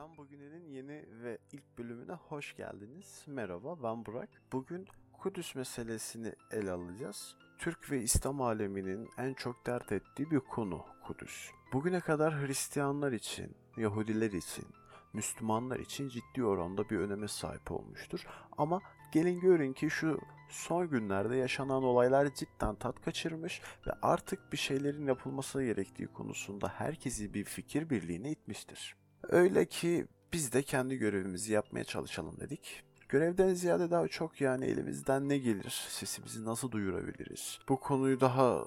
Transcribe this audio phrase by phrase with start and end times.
[0.00, 3.24] Dünden Bugüne'nin yeni ve ilk bölümüne hoş geldiniz.
[3.26, 4.28] Merhaba ben Burak.
[4.52, 7.36] Bugün Kudüs meselesini ele alacağız.
[7.58, 11.50] Türk ve İslam aleminin en çok dert ettiği bir konu Kudüs.
[11.72, 14.64] Bugüne kadar Hristiyanlar için, Yahudiler için,
[15.12, 18.26] Müslümanlar için ciddi oranda bir öneme sahip olmuştur.
[18.58, 18.80] Ama
[19.12, 25.06] gelin görün ki şu son günlerde yaşanan olaylar cidden tat kaçırmış ve artık bir şeylerin
[25.06, 28.99] yapılması gerektiği konusunda herkesi bir fikir birliğine itmiştir.
[29.28, 32.82] Öyle ki biz de kendi görevimizi yapmaya çalışalım dedik.
[33.08, 38.64] Görevden ziyade daha çok yani elimizden ne gelir, sesimizi nasıl duyurabiliriz, bu konuyu daha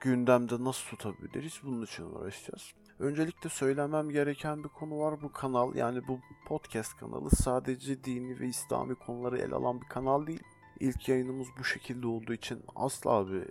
[0.00, 2.72] gündemde nasıl tutabiliriz bunun için uğraşacağız.
[2.98, 8.46] Öncelikle söylemem gereken bir konu var bu kanal yani bu podcast kanalı sadece dini ve
[8.46, 10.42] İslami konuları ele alan bir kanal değil.
[10.80, 13.42] İlk yayınımız bu şekilde olduğu için asla bir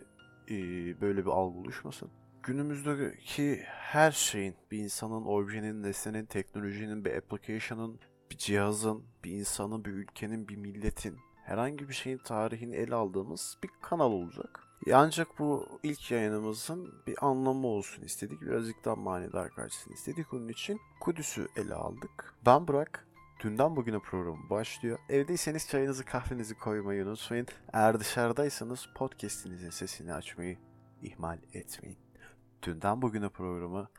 [0.50, 2.09] e, böyle bir algı oluşmasın
[2.49, 7.99] günümüzdeki her şeyin, bir insanın, objenin, nesnenin, teknolojinin, bir application'ın,
[8.31, 13.70] bir cihazın, bir insanın, bir ülkenin, bir milletin, herhangi bir şeyin tarihini ele aldığımız bir
[13.81, 14.64] kanal olacak.
[14.94, 18.42] Ancak bu ilk yayınımızın bir anlamı olsun istedik.
[18.42, 20.33] Birazcık daha manidar karşısını istedik.
[20.33, 22.33] Onun için Kudüs'ü ele aldık.
[22.45, 23.08] Ben Burak.
[23.44, 25.00] Dünden bugüne programı başlıyor.
[25.09, 27.47] Evdeyseniz çayınızı kahvenizi koymayı unutmayın.
[27.73, 30.58] Eğer dışarıdaysanız podcastinizin sesini açmayı
[31.02, 32.08] ihmal etmeyin.
[32.63, 33.89] Dünden bugüne programı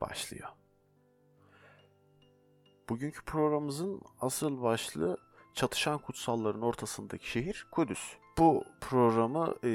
[0.00, 0.48] başlıyor.
[2.88, 5.18] Bugünkü programımızın asıl başlığı
[5.54, 8.16] çatışan kutsalların ortasındaki şehir Kudüs.
[8.38, 9.70] Bu programı e,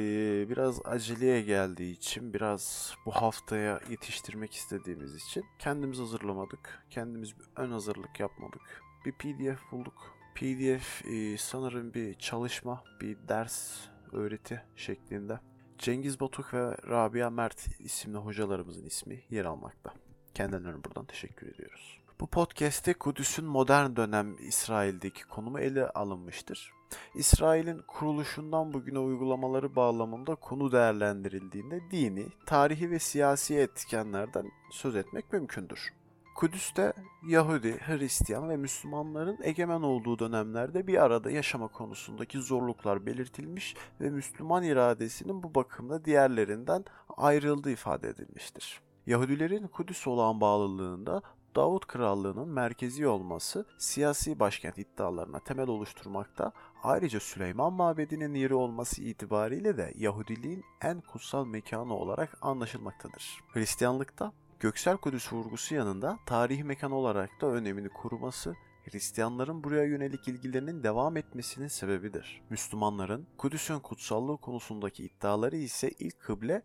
[0.49, 6.85] biraz aceleye geldiği için, biraz bu haftaya yetiştirmek istediğimiz için kendimiz hazırlamadık.
[6.89, 8.81] Kendimiz bir ön hazırlık yapmadık.
[9.05, 10.15] Bir PDF bulduk.
[10.35, 15.39] PDF e, sanırım bir çalışma, bir ders, öğreti şeklinde.
[15.81, 19.93] Cengiz Batuk ve Rabia Mert isimli hocalarımızın ismi yer almakta.
[20.33, 21.99] Kendilerine buradan teşekkür ediyoruz.
[22.19, 26.73] Bu podcast'te Kudüs'ün modern dönem İsrail'deki konumu ele alınmıştır.
[27.15, 35.93] İsrail'in kuruluşundan bugüne uygulamaları bağlamında konu değerlendirildiğinde dini, tarihi ve siyasi etkenlerden söz etmek mümkündür.
[36.35, 36.93] Kudüs'te
[37.27, 44.63] Yahudi, Hristiyan ve Müslümanların egemen olduğu dönemlerde bir arada yaşama konusundaki zorluklar belirtilmiş ve Müslüman
[44.63, 46.85] iradesinin bu bakımda diğerlerinden
[47.17, 48.81] ayrıldığı ifade edilmiştir.
[49.05, 51.21] Yahudilerin Kudüs olan bağlılığında
[51.55, 56.51] Davut Krallığı'nın merkezi olması siyasi başkent iddialarına temel oluşturmakta,
[56.83, 63.39] ayrıca Süleyman Mabedi'nin yeri olması itibariyle de Yahudiliğin en kutsal mekanı olarak anlaşılmaktadır.
[63.53, 64.31] Hristiyanlıkta
[64.61, 71.17] Göksel Kudüs vurgusu yanında tarihi mekan olarak da önemini koruması Hristiyanların buraya yönelik ilgilerinin devam
[71.17, 72.41] etmesinin sebebidir.
[72.49, 76.61] Müslümanların Kudüs'ün kutsallığı konusundaki iddiaları ise ilk kıble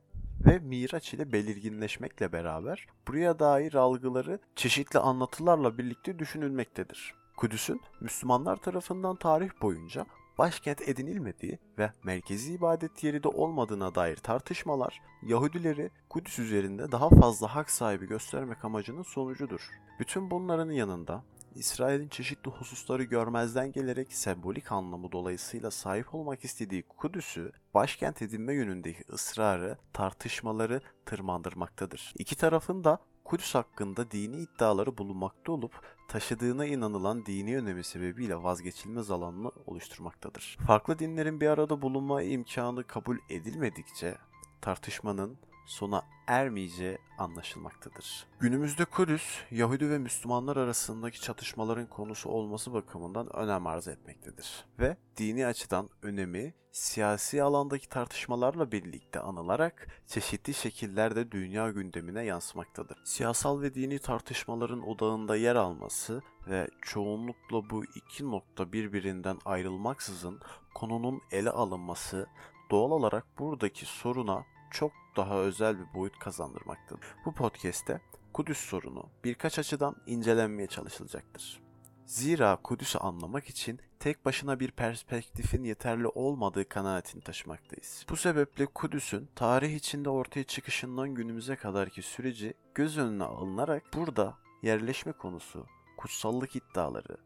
[0.47, 7.15] ve Miraç ile belirginleşmekle beraber buraya dair algıları çeşitli anlatılarla birlikte düşünülmektedir.
[7.37, 10.07] Kudüs'ün Müslümanlar tarafından tarih boyunca
[10.38, 17.54] başkent edinilmediği ve merkezi ibadet yeri de olmadığına dair tartışmalar Yahudileri Kudüs üzerinde daha fazla
[17.54, 19.70] hak sahibi göstermek amacının sonucudur.
[20.00, 21.24] Bütün bunların yanında
[21.54, 29.04] İsrail'in çeşitli hususları görmezden gelerek sembolik anlamı dolayısıyla sahip olmak istediği Kudüs'ü başkent edinme yönündeki
[29.12, 32.14] ısrarı, tartışmaları tırmandırmaktadır.
[32.18, 39.11] İki tarafın da Kudüs hakkında dini iddiaları bulunmakta olup taşıdığına inanılan dini önemi sebebiyle vazgeçilmez
[39.11, 40.59] alanını oluşturmaktadır.
[40.67, 44.19] Farklı dinlerin bir arada bulunma imkanı kabul edilmedikçe
[44.61, 48.27] tartışmanın sona ermeyeceği anlaşılmaktadır.
[48.41, 54.65] Günümüzde Kudüs, Yahudi ve Müslümanlar arasındaki çatışmaların konusu olması bakımından önem arz etmektedir.
[54.78, 62.98] Ve dini açıdan önemi siyasi alandaki tartışmalarla birlikte anılarak çeşitli şekillerde dünya gündemine yansımaktadır.
[63.04, 70.41] Siyasal ve dini tartışmaların odağında yer alması ve çoğunlukla bu iki nokta birbirinden ayrılmaksızın
[70.75, 72.27] konunun ele alınması
[72.71, 77.06] doğal olarak buradaki soruna çok daha özel bir boyut kazandırmaktadır.
[77.25, 78.00] Bu podcast'te
[78.32, 81.60] Kudüs sorunu birkaç açıdan incelenmeye çalışılacaktır.
[82.06, 88.07] Zira Kudüs'ü anlamak için tek başına bir perspektifin yeterli olmadığı kanaatini taşımaktayız.
[88.10, 95.13] Bu sebeple Kudüs'ün tarih içinde ortaya çıkışından günümüze kadarki süreci göz önüne alınarak burada yerleşme
[95.13, 95.66] konusu,
[95.97, 97.16] kutsallık iddiaları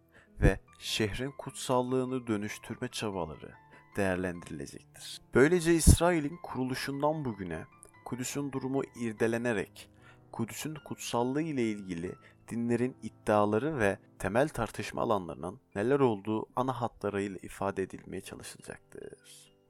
[0.40, 3.54] ve şehrin kutsallığını dönüştürme çabaları
[3.96, 5.20] değerlendirilecektir.
[5.34, 7.64] Böylece İsrail'in kuruluşundan bugüne
[8.04, 9.90] Kudüs'ün durumu irdelenerek
[10.32, 12.14] Kudüs'ün kutsallığı ile ilgili
[12.48, 19.02] dinlerin iddiaları ve temel tartışma alanlarının neler olduğu ana hatlarıyla ifade edilmeye çalışılacaktır.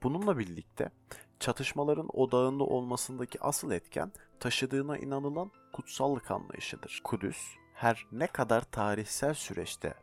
[0.03, 0.91] Bununla birlikte
[1.39, 7.01] çatışmaların odağında olmasındaki asıl etken taşıdığına inanılan kutsallık anlayışıdır.
[7.03, 7.37] Kudüs
[7.73, 9.93] her ne kadar tarihsel süreçte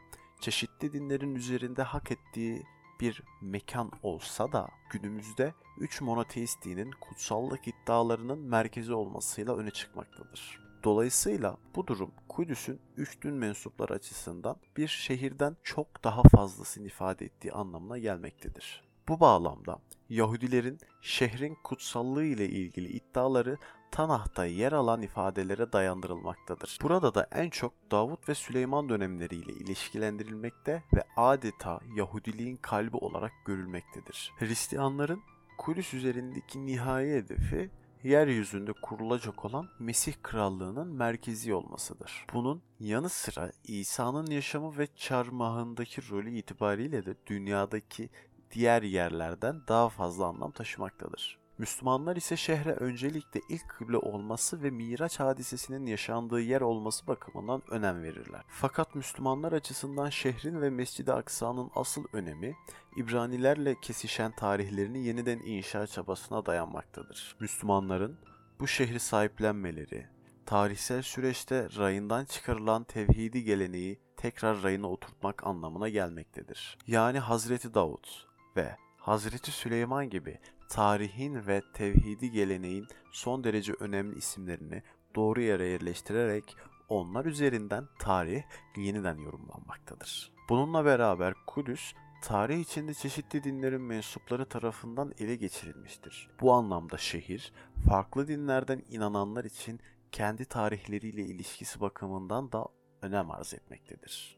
[0.41, 2.62] çeşitli dinlerin üzerinde hak ettiği
[3.00, 10.61] bir mekan olsa da günümüzde üç monoteist dinin kutsallık iddialarının merkezi olmasıyla öne çıkmaktadır.
[10.85, 17.53] Dolayısıyla bu durum Kudüs'ün üç din mensupları açısından bir şehirden çok daha fazlasını ifade ettiği
[17.53, 18.85] anlamına gelmektedir.
[19.09, 19.79] Bu bağlamda
[20.09, 23.59] Yahudilerin şehrin kutsallığı ile ilgili iddiaları
[23.90, 26.79] Tanah'ta yer alan ifadelere dayandırılmaktadır.
[26.82, 34.32] Burada da en çok Davut ve Süleyman dönemleriyle ilişkilendirilmekte ve adeta Yahudiliğin kalbi olarak görülmektedir.
[34.38, 35.23] Hristiyanların
[35.58, 37.70] Kudüs üzerindeki nihai hedefi
[38.05, 42.26] yeryüzünde kurulacak olan Mesih Krallığı'nın merkezi olmasıdır.
[42.34, 48.11] Bunun yanı sıra İsa'nın yaşamı ve çarmıhındaki rolü itibariyle de dünyadaki
[48.50, 51.38] diğer yerlerden daha fazla anlam taşımaktadır.
[51.58, 58.02] Müslümanlar ise şehre öncelikle ilk kıble olması ve Miraç hadisesinin yaşandığı yer olması bakımından önem
[58.02, 58.43] verirler.
[58.49, 62.55] Fakat Müslümanlar açısından şehrin ve Mescid-i Aksa'nın asıl önemi
[62.96, 67.37] İbranilerle kesişen tarihlerini yeniden inşa çabasına dayanmaktadır.
[67.40, 68.19] Müslümanların
[68.60, 70.06] bu şehri sahiplenmeleri,
[70.46, 76.78] tarihsel süreçte rayından çıkarılan tevhidi geleneği tekrar rayına oturtmak anlamına gelmektedir.
[76.87, 78.26] Yani Hazreti Davut
[78.56, 80.38] ve Hazreti Süleyman gibi
[80.69, 84.82] tarihin ve tevhidi geleneğin son derece önemli isimlerini
[85.15, 86.56] doğru yere yerleştirerek
[86.88, 88.43] onlar üzerinden tarih
[88.76, 90.32] yeniden yorumlanmaktadır.
[90.49, 91.93] Bununla beraber Kudüs
[92.23, 96.31] tarih içinde çeşitli dinlerin mensupları tarafından ele geçirilmiştir.
[96.41, 97.53] Bu anlamda şehir,
[97.88, 99.81] farklı dinlerden inananlar için
[100.12, 102.67] kendi tarihleriyle ilişkisi bakımından da
[103.03, 104.38] önem arz etmektedir.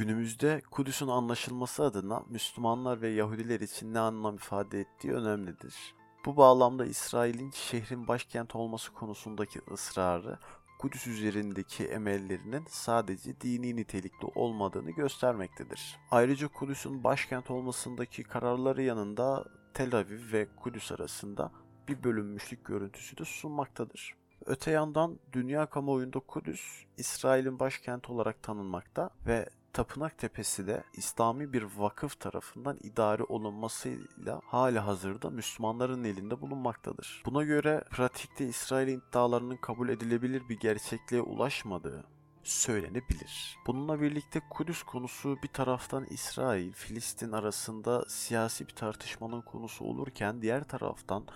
[0.00, 5.94] Günümüzde Kudüs'ün anlaşılması adına Müslümanlar ve Yahudiler için ne anlam ifade ettiği önemlidir.
[6.26, 10.38] Bu bağlamda İsrail'in şehrin başkent olması konusundaki ısrarı
[10.78, 15.98] Kudüs üzerindeki emellerinin sadece dini nitelikli olmadığını göstermektedir.
[16.10, 19.44] Ayrıca Kudüs'ün başkent olmasındaki kararları yanında
[19.74, 21.52] Tel Aviv ve Kudüs arasında
[21.88, 24.14] bir bölünmüşlük görüntüsü de sunmaktadır.
[24.46, 31.62] Öte yandan dünya kamuoyunda Kudüs, İsrail'in başkenti olarak tanınmakta ve Tapınak Tepesi de İslami bir
[31.62, 37.22] vakıf tarafından idare olunmasıyla hali hazırda Müslümanların elinde bulunmaktadır.
[37.26, 42.04] Buna göre pratikte İsrail'in iddialarının kabul edilebilir bir gerçekliğe ulaşmadığı
[42.42, 43.58] söylenebilir.
[43.66, 50.64] Bununla birlikte Kudüs konusu bir taraftan İsrail, Filistin arasında siyasi bir tartışmanın konusu olurken diğer
[50.64, 51.26] taraftan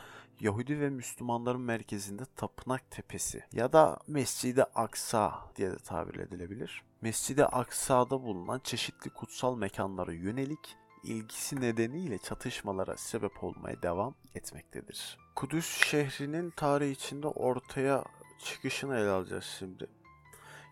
[0.40, 6.82] Yahudi ve Müslümanların merkezinde Tapınak Tepesi ya da Mescid-i Aksa diye de tabir edilebilir.
[7.05, 15.19] Mescid-i Aksa'da bulunan çeşitli kutsal mekanlara yönelik ilgisi nedeniyle çatışmalara sebep olmaya devam etmektedir.
[15.35, 18.05] Kudüs şehrinin tarihi içinde ortaya
[18.39, 19.87] çıkışını ele alacağız şimdi.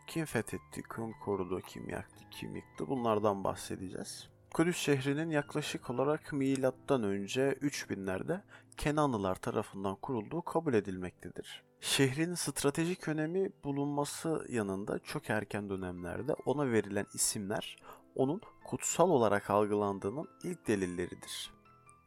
[0.06, 4.28] Kim fethetti, kim korudu, kim yaktı, kim yıktı bunlardan bahsedeceğiz.
[4.54, 8.40] Kudüs şehrinin yaklaşık olarak milattan önce 3000'lerde
[8.76, 11.62] Kenanlılar tarafından kurulduğu kabul edilmektedir.
[11.80, 17.76] Şehrin stratejik önemi bulunması yanında çok erken dönemlerde ona verilen isimler
[18.14, 21.52] onun kutsal olarak algılandığının ilk delilleridir.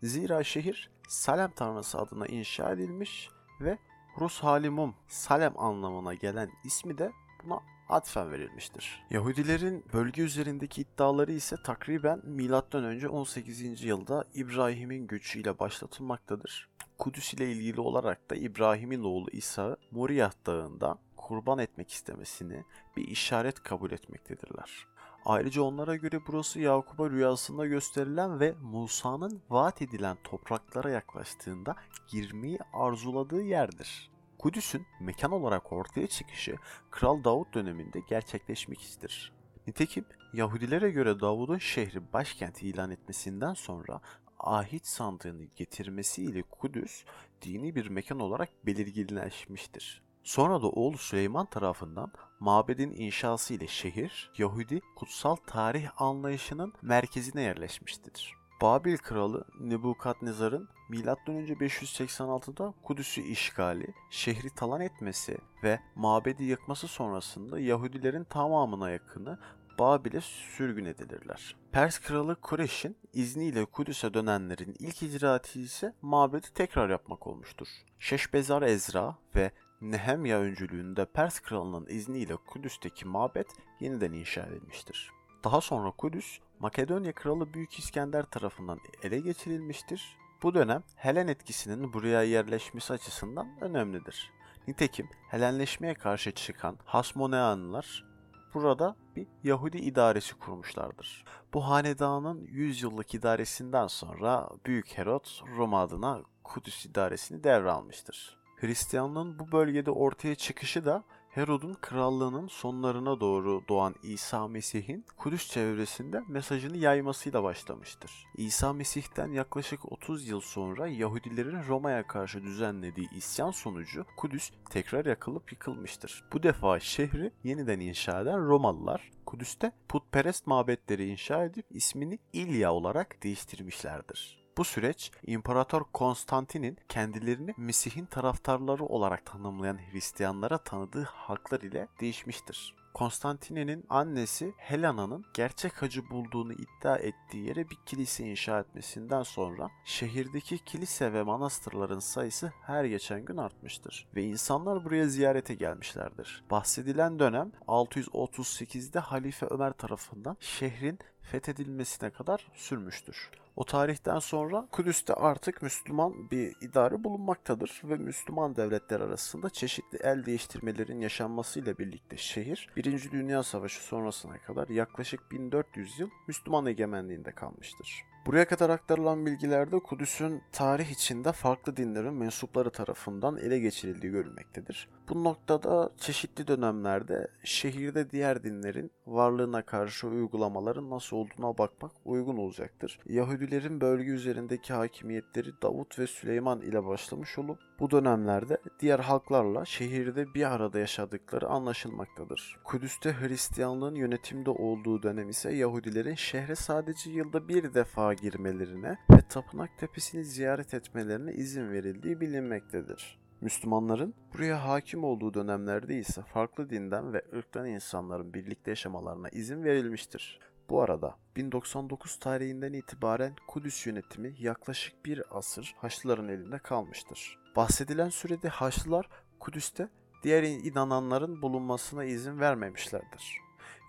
[0.03, 3.29] Zira şehir Salem tanrısı adına inşa edilmiş
[3.62, 3.77] ve
[4.19, 7.12] Rus Halimum Salem anlamına gelen ismi de
[7.44, 7.59] buna
[7.89, 9.03] atfen verilmiştir.
[9.09, 13.10] Yahudilerin bölge üzerindeki iddiaları ise takriben M.Ö.
[13.10, 13.83] 18.
[13.83, 16.69] yılda İbrahim'in göçüyle başlatılmaktadır.
[16.98, 22.63] Kudüs ile ilgili olarak da İbrahim'in oğlu İsa Moriyah Dağı'nda kurban etmek istemesini
[22.98, 24.88] bir işaret kabul etmektedirler.
[25.25, 31.75] Ayrıca onlara göre burası Yakup'a rüyasında gösterilen ve Musa'nın vaat edilen topraklara yaklaştığında
[32.07, 34.14] girmeyi arzuladığı yerdir.
[34.39, 36.56] Kudüs'ün mekan olarak ortaya çıkışı
[36.92, 39.34] Kral Davut döneminde gerçekleşmiştir.
[39.68, 44.01] Nitekim Yahudilere göre Davud'un şehri başkent ilan etmesinden sonra
[44.39, 47.06] ahit sandığını getirmesiyle Kudüs
[47.42, 50.04] dini bir mekan olarak belirginleşmiştir.
[50.24, 58.34] Sonra da oğlu Süleyman tarafından mabedin inşası ile şehir, Yahudi kutsal tarih anlayışının merkezine yerleşmiştir.
[58.62, 61.00] Babil kralı Nebukadnezar'ın M.Ö.
[61.00, 69.39] 586'da Kudüs'ü işgali, şehri talan etmesi ve mabedi yıkması sonrasında Yahudilerin tamamına yakını
[69.80, 71.56] Babil'e sürgün edilirler.
[71.72, 77.68] Pers kralı Kureş'in izniyle Kudüs'e dönenlerin ilk icraatı ise mabedi tekrar yapmak olmuştur.
[78.00, 79.51] Şeşbezar Ezra ve
[79.82, 83.48] Nehemya öncülüğünde Pers kralının izniyle Kudüs'teki mabet
[83.80, 85.12] yeniden inşa edilmiştir.
[85.44, 90.18] Daha sonra Kudüs, Makedonya kralı Büyük İskender tarafından ele geçirilmiştir.
[90.44, 94.32] Bu dönem Helen etkisinin buraya yerleşmesi açısından önemlidir.
[94.68, 98.06] Nitekim Helenleşmeye karşı çıkan Hasmoneanlılar
[98.54, 101.25] burada bir Yahudi idaresi kurmuşlardır.
[101.54, 105.25] Bu hanedanın 100 yıllık idaresinden sonra Büyük Herod
[105.58, 108.38] Roma adına Kudüs idaresini devralmıştır.
[108.56, 111.04] Hristiyanlığın bu bölgede ortaya çıkışı da
[111.36, 118.12] Herod'un krallığının sonlarına doğru doğan İsa Mesih'in Kudüs çevresinde mesajını yaymasıyla başlamıştır.
[118.38, 125.51] İsa Mesih'ten yaklaşık 30 yıl sonra Yahudilerin Roma'ya karşı düzenlediği isyan sonucu Kudüs tekrar yakılıp
[125.51, 126.24] yıkılmıştır.
[126.34, 133.24] Bu defa şehri yeniden inşa eden Romalılar Kudüs'te putperest mabetleri inşa edip ismini İlya olarak
[133.24, 134.44] değiştirmişlerdir.
[134.57, 142.75] Bu süreç İmparator Konstantin'in kendilerini Mesih'in taraftarları olarak tanımlayan Hristiyanlara tanıdığı haklar ile değişmiştir.
[142.95, 150.57] Konstantine'nin annesi Helena'nın gerçek hacı bulduğunu iddia ettiği yere bir kilise inşa etmesinden sonra şehirdeki
[150.65, 156.43] kilise ve manastırların sayısı her geçen gün artmıştır ve insanlar buraya ziyarete gelmişlerdir.
[156.51, 161.00] Bahsedilen dönem 638'de Halife Ömer tarafından şehrin
[161.32, 163.29] fethedilmesine kadar sürmüştür.
[163.55, 170.25] O tarihten sonra Kudüs'te artık Müslüman bir idare bulunmaktadır ve Müslüman devletler arasında çeşitli el
[170.25, 173.12] değiştirmelerin yaşanmasıyla birlikte şehir 1.
[173.12, 178.05] Dünya Savaşı sonrasına kadar yaklaşık 1400 yıl Müslüman egemenliğinde kalmıştır.
[178.25, 184.89] Buraya kadar aktarılan bilgilerde Kudüs'ün tarih içinde farklı dinlerin mensupları tarafından ele geçirildiği görülmektedir.
[185.09, 193.00] Bu noktada çeşitli dönemlerde şehirde diğer dinlerin varlığına karşı uygulamaların nasıl olduğuna bakmak uygun olacaktır.
[193.05, 200.33] Yahudilerin bölge üzerindeki hakimiyetleri Davut ve Süleyman ile başlamış olup bu dönemlerde diğer halklarla şehirde
[200.33, 202.59] bir arada yaşadıkları anlaşılmaktadır.
[202.63, 209.77] Kudüs'te Hristiyanlığın yönetimde olduğu dönem ise Yahudilerin şehre sadece yılda bir defa girmelerine ve tapınak
[209.77, 213.25] tepesini ziyaret etmelerine izin verildiği bilinmektedir.
[213.42, 220.39] Müslümanların buraya hakim olduğu dönemlerde ise farklı dinden ve ırktan insanların birlikte yaşamalarına izin verilmiştir.
[220.70, 227.38] Bu arada 1099 tarihinden itibaren Kudüs yönetimi yaklaşık bir asır Haçlıların elinde kalmıştır.
[227.56, 229.89] Bahsedilen sürede Haçlılar Kudüs'te
[230.24, 233.38] diğer inananların bulunmasına izin vermemişlerdir.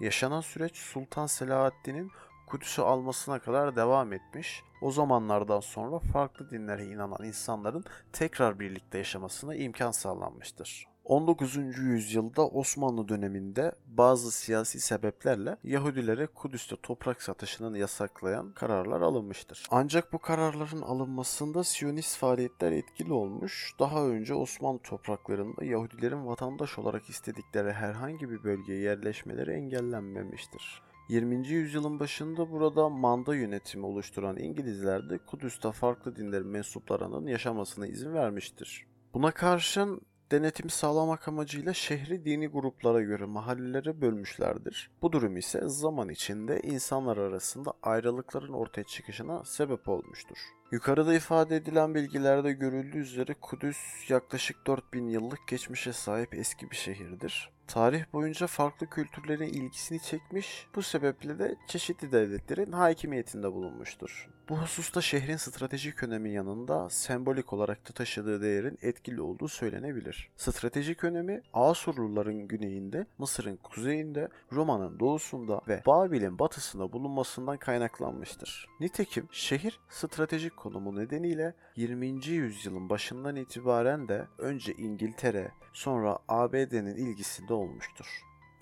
[0.01, 2.11] Yaşanan süreç Sultan Selahaddin'in
[2.47, 4.63] Kudüs'ü almasına kadar devam etmiş.
[4.83, 10.87] O zamanlardan sonra farklı dinlere inanan insanların tekrar birlikte yaşamasına imkan sağlanmıştır.
[11.07, 11.57] 19.
[11.79, 19.67] yüzyılda Osmanlı döneminde bazı siyasi sebeplerle Yahudilere Kudüs'te toprak satışını yasaklayan kararlar alınmıştır.
[19.71, 23.73] Ancak bu kararların alınmasında Siyonist faaliyetler etkili olmuş.
[23.79, 30.86] Daha önce Osmanlı topraklarında Yahudilerin vatandaş olarak istedikleri herhangi bir bölgeye yerleşmeleri engellenmemiştir.
[31.09, 31.49] 20.
[31.49, 38.87] yüzyılın başında burada manda yönetimi oluşturan İngilizler de Kudüs'te farklı dinlerin mensuplarının yaşamasına izin vermiştir.
[39.15, 44.91] Buna karşın denetimi sağlamak amacıyla şehri dini gruplara göre mahallelere bölmüşlerdir.
[45.03, 50.39] Bu durum ise zaman içinde insanlar arasında ayrılıkların ortaya çıkışına sebep olmuştur.
[50.71, 53.79] Yukarıda ifade edilen bilgilerde görüldüğü üzere Kudüs
[54.11, 57.51] yaklaşık 4000 yıllık geçmişe sahip eski bir şehirdir.
[57.67, 64.29] Tarih boyunca farklı kültürlerin ilgisini çekmiş, bu sebeple de çeşitli devletlerin hakimiyetinde bulunmuştur.
[64.49, 70.31] Bu hususta şehrin stratejik önemi yanında sembolik olarak da taşıdığı değerin etkili olduğu söylenebilir.
[70.37, 78.67] Stratejik önemi Asurluların güneyinde, Mısır'ın kuzeyinde, Roma'nın doğusunda ve Babil'in batısında bulunmasından kaynaklanmıştır.
[78.81, 82.27] Nitekim şehir stratejik konumu nedeniyle 20.
[82.27, 88.07] yüzyılın başından itibaren de önce İngiltere, sonra ABD'nin ilgisinde olmuştur.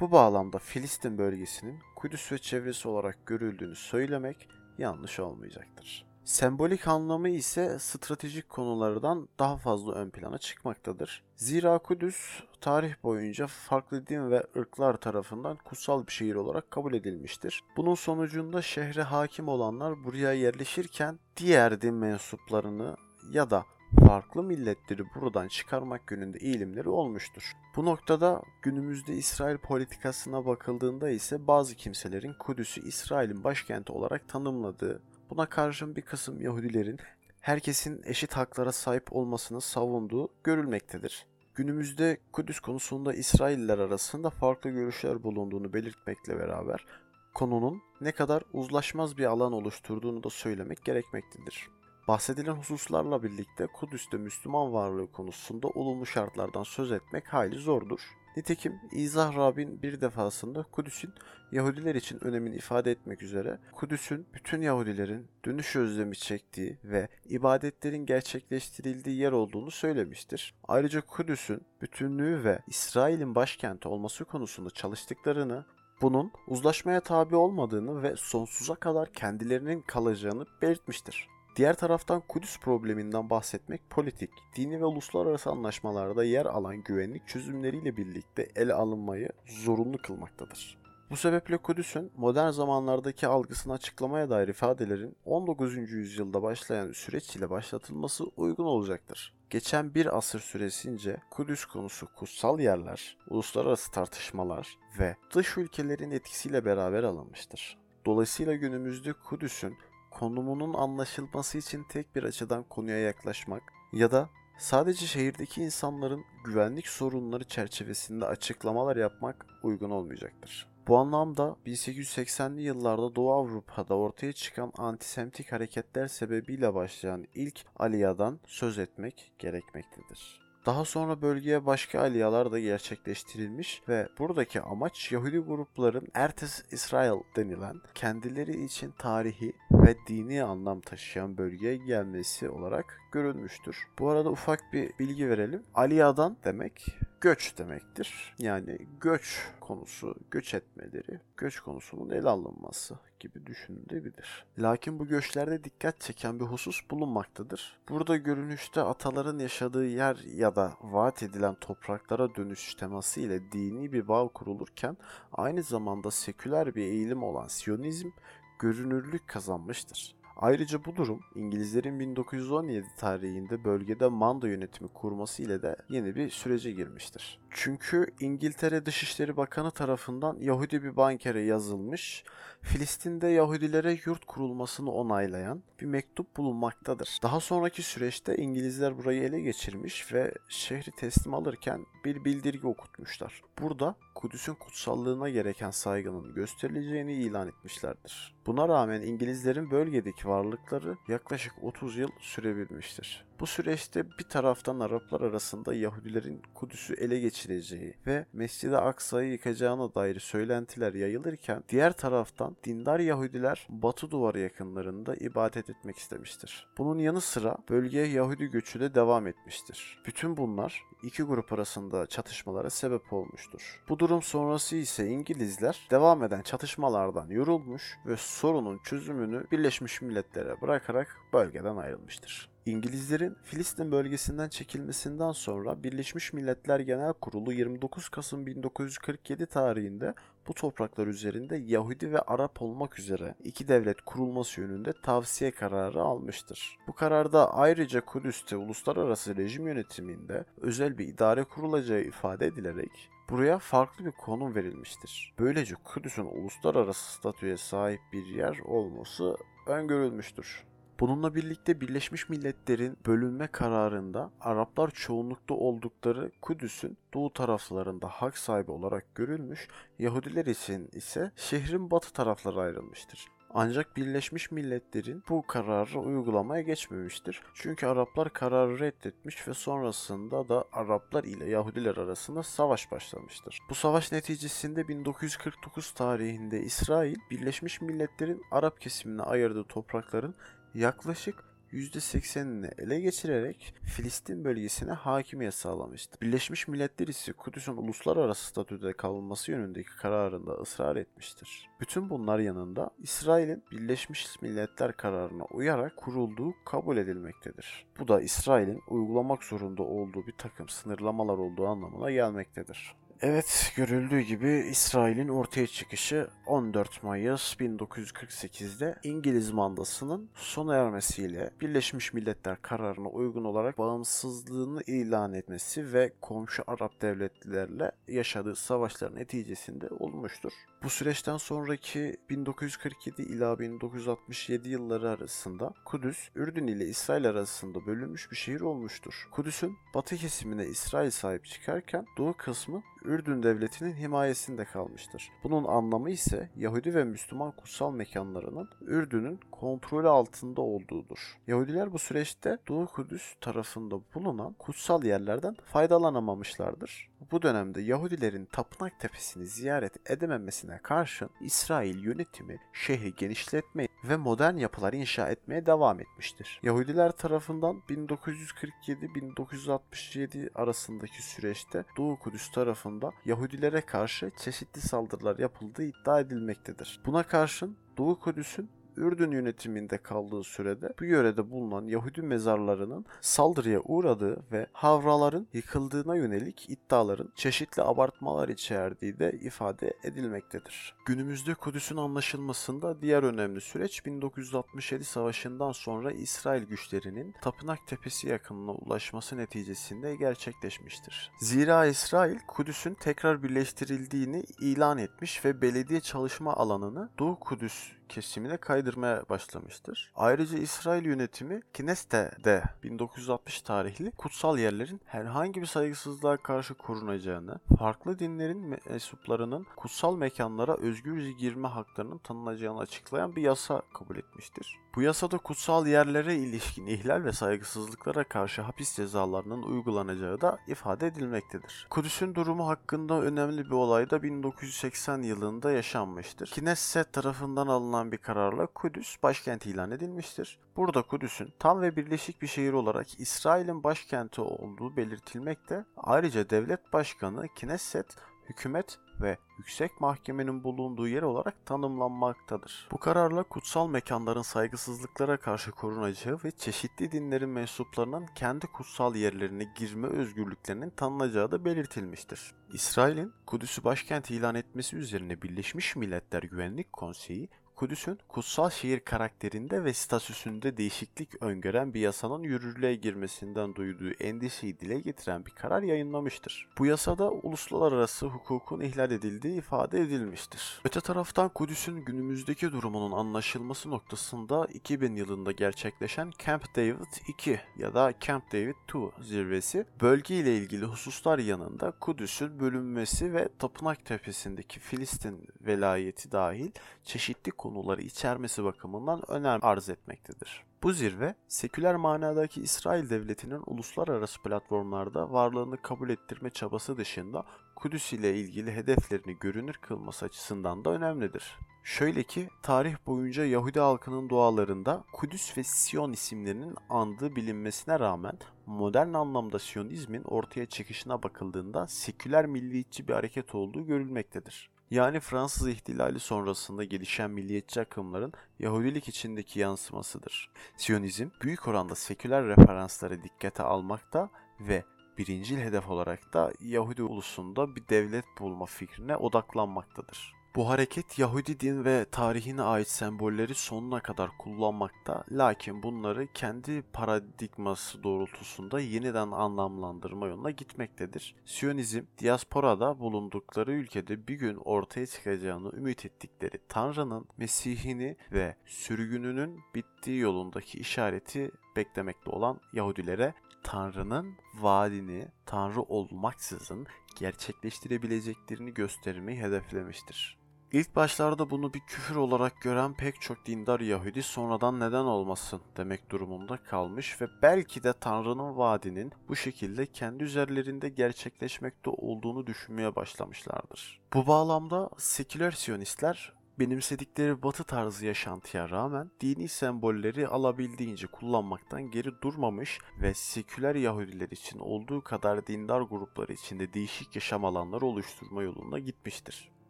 [0.00, 4.48] Bu bağlamda Filistin bölgesinin Kudüs ve çevresi olarak görüldüğünü söylemek
[4.78, 6.13] yanlış olmayacaktır.
[6.24, 11.22] Sembolik anlamı ise stratejik konulardan daha fazla ön plana çıkmaktadır.
[11.36, 17.62] Zira Kudüs tarih boyunca farklı din ve ırklar tarafından kutsal bir şehir olarak kabul edilmiştir.
[17.76, 22.96] Bunun sonucunda şehre hakim olanlar buraya yerleşirken diğer din mensuplarını
[23.30, 23.64] ya da
[24.06, 27.52] farklı milletleri buradan çıkarmak yönünde eğilimleri olmuştur.
[27.76, 35.46] Bu noktada günümüzde İsrail politikasına bakıldığında ise bazı kimselerin Kudüs'ü İsrail'in başkenti olarak tanımladığı, buna
[35.46, 36.98] karşın bir kısım Yahudilerin
[37.40, 41.26] herkesin eşit haklara sahip olmasını savunduğu görülmektedir.
[41.54, 46.86] Günümüzde Kudüs konusunda İsrailler arasında farklı görüşler bulunduğunu belirtmekle beraber
[47.34, 51.68] konunun ne kadar uzlaşmaz bir alan oluşturduğunu da söylemek gerekmektedir.
[52.08, 58.00] Bahsedilen hususlarla birlikte Kudüs'te Müslüman varlığı konusunda olumlu şartlardan söz etmek hayli zordur.
[58.36, 61.10] Nitekim İzah Rabin bir defasında Kudüs'ün
[61.52, 69.18] Yahudiler için önemini ifade etmek üzere Kudüs'ün bütün Yahudilerin dönüş özlemi çektiği ve ibadetlerin gerçekleştirildiği
[69.18, 70.54] yer olduğunu söylemiştir.
[70.68, 75.64] Ayrıca Kudüs'ün bütünlüğü ve İsrail'in başkenti olması konusunda çalıştıklarını
[76.02, 81.28] Bunun uzlaşmaya tabi olmadığını ve sonsuza kadar kendilerinin kalacağını belirtmiştir.
[81.56, 88.48] Diğer taraftan Kudüs probleminden bahsetmek politik, dini ve uluslararası anlaşmalarda yer alan güvenlik çözümleriyle birlikte
[88.56, 90.78] ele alınmayı zorunlu kılmaktadır.
[91.10, 95.76] Bu sebeple Kudüs'ün modern zamanlardaki algısını açıklamaya dair ifadelerin 19.
[95.92, 99.34] yüzyılda başlayan süreç ile başlatılması uygun olacaktır.
[99.50, 107.02] Geçen bir asır süresince Kudüs konusu kutsal yerler, uluslararası tartışmalar ve dış ülkelerin etkisiyle beraber
[107.02, 107.78] alınmıştır.
[108.06, 109.76] Dolayısıyla günümüzde Kudüs'ün
[110.18, 114.28] konumunun anlaşılması için tek bir açıdan konuya yaklaşmak ya da
[114.58, 120.74] sadece şehirdeki insanların güvenlik sorunları çerçevesinde açıklamalar yapmak uygun olmayacaktır.
[120.88, 128.78] Bu anlamda 1880'li yıllarda Doğu Avrupa'da ortaya çıkan antisemitik hareketler sebebiyle başlayan ilk Aliya'dan söz
[128.78, 130.44] etmek gerekmektedir.
[130.66, 137.80] Daha sonra bölgeye başka aliyalar da gerçekleştirilmiş ve buradaki amaç Yahudi grupların Ertes İsrail denilen
[137.94, 139.52] kendileri için tarihi
[139.84, 143.88] ve dini anlam taşıyan bölgeye gelmesi olarak görülmüştür.
[143.98, 145.62] Bu arada ufak bir bilgi verelim.
[145.74, 146.86] Aliya'dan demek
[147.20, 148.34] göç demektir.
[148.38, 154.46] Yani göç konusu, göç etmeleri, göç konusunun ele alınması gibi düşünülebilir.
[154.58, 157.80] Lakin bu göçlerde dikkat çeken bir husus bulunmaktadır.
[157.88, 164.08] Burada görünüşte ataların yaşadığı yer ya da vaat edilen topraklara dönüş teması ile dini bir
[164.08, 164.96] bağ kurulurken
[165.32, 168.10] aynı zamanda seküler bir eğilim olan Siyonizm
[168.58, 170.14] görünürlük kazanmıştır.
[170.36, 176.72] Ayrıca bu durum İngilizlerin 1917 tarihinde bölgede manda yönetimi kurması ile de yeni bir sürece
[176.72, 177.38] girmiştir.
[177.50, 182.24] Çünkü İngiltere Dışişleri Bakanı tarafından Yahudi bir bankere yazılmış,
[182.62, 187.18] Filistin'de Yahudilere yurt kurulmasını onaylayan bir mektup bulunmaktadır.
[187.22, 193.42] Daha sonraki süreçte İngilizler burayı ele geçirmiş ve şehri teslim alırken bir bildirgi okutmuşlar.
[193.62, 198.34] Burada Kudüs'ün kutsallığına gereken saygının gösterileceğini ilan etmişlerdir.
[198.46, 203.24] Buna rağmen İngilizlerin bölgedeki varlıkları yaklaşık 30 yıl sürebilmiştir.
[203.40, 210.20] Bu süreçte bir taraftan Araplar arasında Yahudilerin Kudüs'ü ele geçireceği ve Mescid-i Aksa'yı yıkacağına dair
[210.20, 216.66] söylentiler yayılırken diğer taraftan dindar Yahudiler Batı duvarı yakınlarında ibadet etmek istemiştir.
[216.78, 220.02] Bunun yanı sıra bölgeye Yahudi göçü de devam etmiştir.
[220.06, 223.82] Bütün bunlar iki grup arasında çatışmalara sebep olmuştur.
[223.88, 231.16] Bu durum sonrası ise İngilizler devam eden çatışmalardan yorulmuş ve sorunun çözümünü Birleşmiş Milletler'e bırakarak
[231.32, 232.53] bölgeden ayrılmıştır.
[232.66, 240.14] İngilizlerin Filistin bölgesinden çekilmesinden sonra Birleşmiş Milletler Genel Kurulu 29 Kasım 1947 tarihinde
[240.48, 246.78] bu topraklar üzerinde Yahudi ve Arap olmak üzere iki devlet kurulması yönünde tavsiye kararı almıştır.
[246.88, 254.04] Bu kararda ayrıca Kudüs'te uluslararası rejim yönetiminde özel bir idare kurulacağı ifade edilerek buraya farklı
[254.04, 255.34] bir konum verilmiştir.
[255.38, 260.64] Böylece Kudüs'ün uluslararası statüye sahip bir yer olması öngörülmüştür.
[261.00, 269.14] Bununla birlikte Birleşmiş Milletler'in bölünme kararında Araplar çoğunlukta oldukları Kudüs'ün doğu taraflarında hak sahibi olarak
[269.14, 273.28] görülmüş, Yahudiler için ise şehrin batı tarafları ayrılmıştır.
[273.56, 277.42] Ancak Birleşmiş Milletler'in bu kararı uygulamaya geçmemiştir.
[277.54, 283.58] Çünkü Araplar kararı reddetmiş ve sonrasında da Araplar ile Yahudiler arasında savaş başlamıştır.
[283.70, 290.34] Bu savaş neticesinde 1949 tarihinde İsrail, Birleşmiş Milletler'in Arap kesimine ayırdığı toprakların
[290.74, 296.20] yaklaşık %80'ini ele geçirerek Filistin bölgesine hakimiyet sağlamıştı.
[296.22, 301.68] Birleşmiş Milletler ise Kudüs'ün uluslararası statüde kalması yönündeki kararında ısrar etmiştir.
[301.80, 307.86] Bütün bunlar yanında İsrail'in Birleşmiş Milletler kararına uyarak kurulduğu kabul edilmektedir.
[307.98, 312.94] Bu da İsrail'in uygulamak zorunda olduğu bir takım sınırlamalar olduğu anlamına gelmektedir.
[313.26, 322.62] Evet, görüldüğü gibi İsrail'in ortaya çıkışı 14 Mayıs 1948'de İngiliz mandasının sona ermesiyle Birleşmiş Milletler
[322.62, 330.52] kararına uygun olarak bağımsızlığını ilan etmesi ve komşu Arap devletlerle yaşadığı savaşlar neticesinde olmuştur.
[330.82, 338.36] Bu süreçten sonraki 1947 ila 1967 yılları arasında Kudüs, Ürdün ile İsrail arasında bölünmüş bir
[338.36, 339.28] şehir olmuştur.
[339.30, 345.32] Kudüs'ün batı kesimine İsrail sahip çıkarken doğu kısmı Ürdün devletinin himayesinde kalmıştır.
[345.42, 351.38] Bunun anlamı ise Yahudi ve Müslüman kutsal mekanlarının Ürdün'ün kontrolü altında olduğudur.
[351.46, 357.10] Yahudiler bu süreçte Doğu Kudüs tarafında bulunan kutsal yerlerden faydalanamamışlardır.
[357.30, 364.92] Bu dönemde Yahudilerin Tapınak Tepesi'ni ziyaret edememesine karşın İsrail yönetimi şehri genişletmeye ve modern yapılar
[364.92, 366.60] inşa etmeye devam etmiştir.
[366.62, 376.20] Yahudiler tarafından 1947-1967 arasındaki süreçte Doğu Kudüs tarafından sonrasında Yahudilere karşı çeşitli saldırılar yapıldığı iddia
[376.20, 377.00] edilmektedir.
[377.06, 384.42] Buna karşın Doğu Kudüs'ün Ürdün yönetiminde kaldığı sürede bu yörede bulunan Yahudi mezarlarının saldırıya uğradığı
[384.52, 390.94] ve havraların yıkıldığına yönelik iddiaların çeşitli abartmalar içerdiği de ifade edilmektedir.
[391.06, 399.36] Günümüzde Kudüs'ün anlaşılmasında diğer önemli süreç 1967 savaşından sonra İsrail güçlerinin Tapınak Tepesi yakınına ulaşması
[399.36, 401.30] neticesinde gerçekleşmiştir.
[401.40, 409.28] Zira İsrail Kudüs'ün tekrar birleştirildiğini ilan etmiş ve belediye çalışma alanını Doğu Kudüs kesimine kaydırmaya
[409.28, 410.12] başlamıştır.
[410.14, 418.78] Ayrıca İsrail yönetimi Kineste'de 1960 tarihli kutsal yerlerin herhangi bir saygısızlığa karşı korunacağını, farklı dinlerin
[418.88, 424.83] mensuplarının kutsal mekanlara özgürce girme haklarının tanınacağını açıklayan bir yasa kabul etmiştir.
[424.96, 431.86] Bu yasada kutsal yerlere ilişkin ihlal ve saygısızlıklara karşı hapis cezalarının uygulanacağı da ifade edilmektedir.
[431.90, 436.50] Kudüs'ün durumu hakkında önemli bir olay da 1980 yılında yaşanmıştır.
[436.50, 440.58] Knesset tarafından alınan bir kararla Kudüs başkent ilan edilmiştir.
[440.76, 445.84] Burada Kudüs'ün tam ve birleşik bir şehir olarak İsrail'in başkenti olduğu belirtilmekte.
[445.96, 448.06] Ayrıca devlet başkanı Knesset
[448.48, 452.88] hükümet ve yüksek mahkemenin bulunduğu yer olarak tanımlanmaktadır.
[452.90, 460.08] Bu kararla kutsal mekanların saygısızlıklara karşı korunacağı ve çeşitli dinlerin mensuplarının kendi kutsal yerlerine girme
[460.08, 462.54] özgürlüklerinin tanınacağı da belirtilmiştir.
[462.72, 469.92] İsrail'in Kudüs'ü başkent ilan etmesi üzerine Birleşmiş Milletler Güvenlik Konseyi Kudüs'ün kutsal şehir karakterinde ve
[469.92, 476.68] statüsünde değişiklik öngören bir yasanın yürürlüğe girmesinden duyduğu endişeyi dile getiren bir karar yayınlamıştır.
[476.78, 480.80] Bu yasada uluslararası hukukun ihlal edildiği ifade edilmiştir.
[480.84, 488.14] Öte taraftan Kudüs'ün günümüzdeki durumunun anlaşılması noktasında 2000 yılında gerçekleşen Camp David 2 ya da
[488.20, 495.48] Camp David 2 zirvesi bölge ile ilgili hususlar yanında Kudüs'ün bölünmesi ve Tapınak Tepesi'ndeki Filistin
[495.60, 496.70] velayeti dahil
[497.04, 500.64] çeşitli konuları içermesi bakımından önem arz etmektedir.
[500.82, 507.44] Bu zirve, seküler manadaki İsrail devletinin uluslararası platformlarda varlığını kabul ettirme çabası dışında
[507.76, 511.58] Kudüs ile ilgili hedeflerini görünür kılması açısından da önemlidir.
[511.84, 519.14] Şöyle ki tarih boyunca Yahudi halkının dualarında Kudüs ve Siyon isimlerinin andığı bilinmesine rağmen modern
[519.14, 524.73] anlamda Siyonizmin ortaya çıkışına bakıldığında seküler milliyetçi bir hareket olduğu görülmektedir.
[524.90, 530.50] Yani Fransız ihtilali sonrasında gelişen milliyetçi akımların Yahudilik içindeki yansımasıdır.
[530.76, 534.84] Siyonizm büyük oranda seküler referansları dikkate almakta ve
[535.18, 540.43] birincil hedef olarak da Yahudi ulusunda bir devlet bulma fikrine odaklanmaktadır.
[540.56, 548.02] Bu hareket Yahudi din ve tarihine ait sembolleri sonuna kadar kullanmakta lakin bunları kendi paradigması
[548.02, 551.34] doğrultusunda yeniden anlamlandırma yoluna gitmektedir.
[551.44, 560.18] Siyonizm, diasporada bulundukları ülkede bir gün ortaya çıkacağını ümit ettikleri Tanrı'nın Mesih'ini ve sürgününün bittiği
[560.18, 566.86] yolundaki işareti beklemekte olan Yahudilere Tanrı'nın vaadini Tanrı olmaksızın
[567.18, 570.43] gerçekleştirebileceklerini göstermeyi hedeflemiştir.
[570.74, 576.10] İlk başlarda bunu bir küfür olarak gören pek çok dindar Yahudi sonradan neden olmasın demek
[576.10, 584.00] durumunda kalmış ve belki de Tanrı'nın vaadinin bu şekilde kendi üzerlerinde gerçekleşmekte olduğunu düşünmeye başlamışlardır.
[584.14, 592.78] Bu bağlamda seküler siyonistler benimsedikleri batı tarzı yaşantıya rağmen dini sembolleri alabildiğince kullanmaktan geri durmamış
[593.00, 599.54] ve seküler Yahudiler için olduğu kadar dindar grupları içinde değişik yaşam alanları oluşturma yolunda gitmiştir.